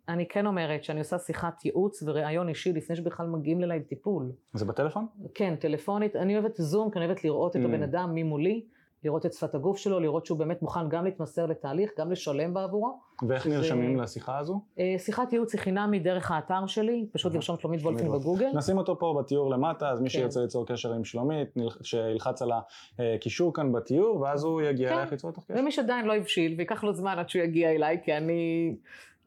[0.08, 4.32] אני כן אומרת שאני עושה שיחת ייעוץ וראיון אישי לפני שבכלל מגיעים אליי לטיפול.
[4.52, 5.06] זה בטלפון?
[5.34, 7.64] כן, טלפונית, אני אוהבת זום, כי אני אוהבת לראות את Mm.
[7.64, 8.64] הבן אדם ממולי,
[9.04, 12.98] לראות את שפת הגוף שלו, לראות שהוא באמת מוכן גם להתמסר לתהליך, גם לשלם בעבורו.
[13.28, 14.60] ואיך שזה- נרשמים לשיחה הזו?
[14.78, 18.48] אה, שיחת ייעוץ היא חינמי דרך האתר שלי, פשוט לרשום שלומית וולפין בגוגל.
[18.54, 20.18] נשים אותו פה בתיאור למטה, אז מי כן.
[20.18, 21.48] שירצה ליצור קשר עם שלומית,
[21.82, 22.50] שילחץ על
[22.98, 24.94] הקישור כאן בתיאור, ואז הוא יגיע כן.
[24.94, 25.54] אלייך ליצור איתך קשר.
[25.60, 28.74] ומי שעדיין לא הבשיל, וייקח לו זמן עד שהוא יגיע אליי, כי אני,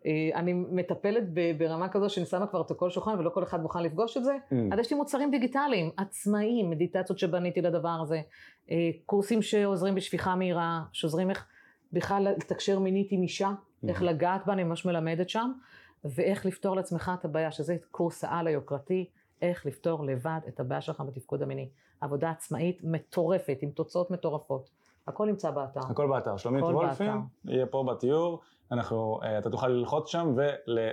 [0.05, 1.23] אה, אני מטפלת
[1.57, 4.23] ברמה כזו שאני שמה כבר את הכל על השולחן ולא כל אחד מוכן לפגוש את
[4.23, 4.31] זה.
[4.51, 4.55] Mm.
[4.73, 8.21] אז יש לי מוצרים דיגיטליים, עצמאיים, מדיטציות שבניתי לדבר הזה,
[9.05, 11.45] קורסים שעוזרים בשפיכה מהירה, שעוזרים איך
[11.93, 13.51] בכלל לתקשר מינית עם אישה,
[13.87, 15.51] איך לגעת בה, אני ממש מלמדת שם,
[16.05, 19.09] ואיך לפתור לעצמך את הבעיה, שזה קורס העל היוקרתי,
[19.41, 21.69] איך לפתור לבד את הבעיה שלך בתפקוד המיני.
[22.01, 24.69] עבודה עצמאית מטורפת, עם תוצאות מטורפות.
[25.07, 25.79] הכל נמצא באתר.
[25.89, 27.11] הכל באתר, שלומית וולפין.
[27.45, 28.39] יהיה פה בתיאור,
[28.71, 30.35] אנחנו, אה, אתה תוכל ללחוץ שם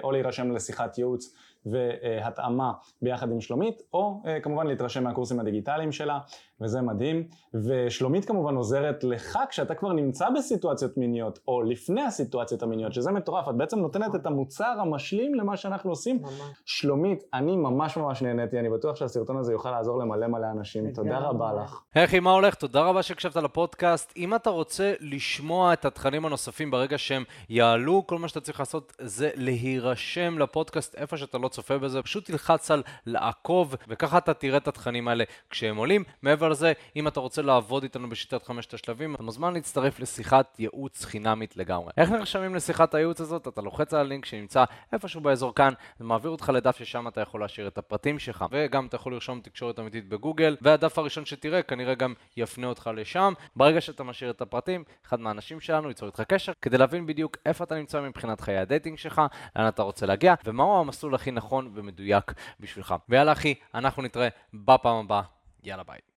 [0.02, 1.34] או להירשם לשיחת ייעוץ
[1.70, 6.18] והתאמה ביחד עם שלומית, או אה, כמובן להתרשם מהקורסים הדיגיטליים שלה,
[6.60, 7.28] וזה מדהים.
[7.54, 13.48] ושלומית כמובן עוזרת לך כשאתה כבר נמצא בסיטואציות מיניות, או לפני הסיטואציות המיניות, שזה מטורף,
[13.48, 16.22] את בעצם נותנת את המוצר המשלים למה שאנחנו עושים.
[16.22, 16.32] ממש.
[16.64, 21.18] שלומית, אני ממש ממש נהניתי, אני בטוח שהסרטון הזה יוכל לעזור למלא מלא אנשים, תודה.
[21.18, 21.82] רבה לך.
[21.94, 22.54] אחי, מה הולך?
[22.54, 24.12] תודה רבה שהקשבת לפודקאסט.
[24.16, 28.92] אם אתה רוצה לשמוע את התכנים הנוספים ברגע שהם יעלו, כל מה שאתה צריך לעשות
[29.00, 32.02] זה להירשם לפודקאסט איפה שאתה לא צופה בזה.
[32.02, 36.04] פשוט תלחץ על לעקוב, וככה אתה תראה את התכנים האלה כשהם עולים.
[36.22, 41.04] מעבר לזה, אם אתה רוצה לעבוד איתנו בשיטת חמשת השלבים, אתה מוזמן להצטרף לשיחת ייעוץ
[41.04, 41.92] חינמית לגמרי.
[41.96, 43.48] איך נרשמים לשיחת הייעוץ הזאת?
[43.48, 47.40] אתה לוחץ על הלינק שנמצא איפשהו באזור כאן, זה מעביר אותך לדף ששם אתה יכול
[47.40, 51.94] להשאיר את הפרטים שלך, וגם אתה יכול לרשום תקשורת אמיתית בגוגל, והדף הראשון שתראה כנראה
[51.94, 53.32] גם יפנה אותך לשם.
[53.56, 57.64] ברגע שאתה משאיר את הפרטים, אחד מהאנשים שלנו ייצור איתך קשר, כדי להבין בדיוק איפה
[57.64, 59.22] אתה נמצא מבחינת חיי הדייטינג שלך,
[59.56, 62.94] לאן אתה רוצה להגיע, ומהו המסלול הכי נכון ומדויק בשבילך.
[63.08, 65.22] ויאללה אחי, אנחנו נתראה בפעם הבאה.
[65.62, 66.07] יאללה ביי.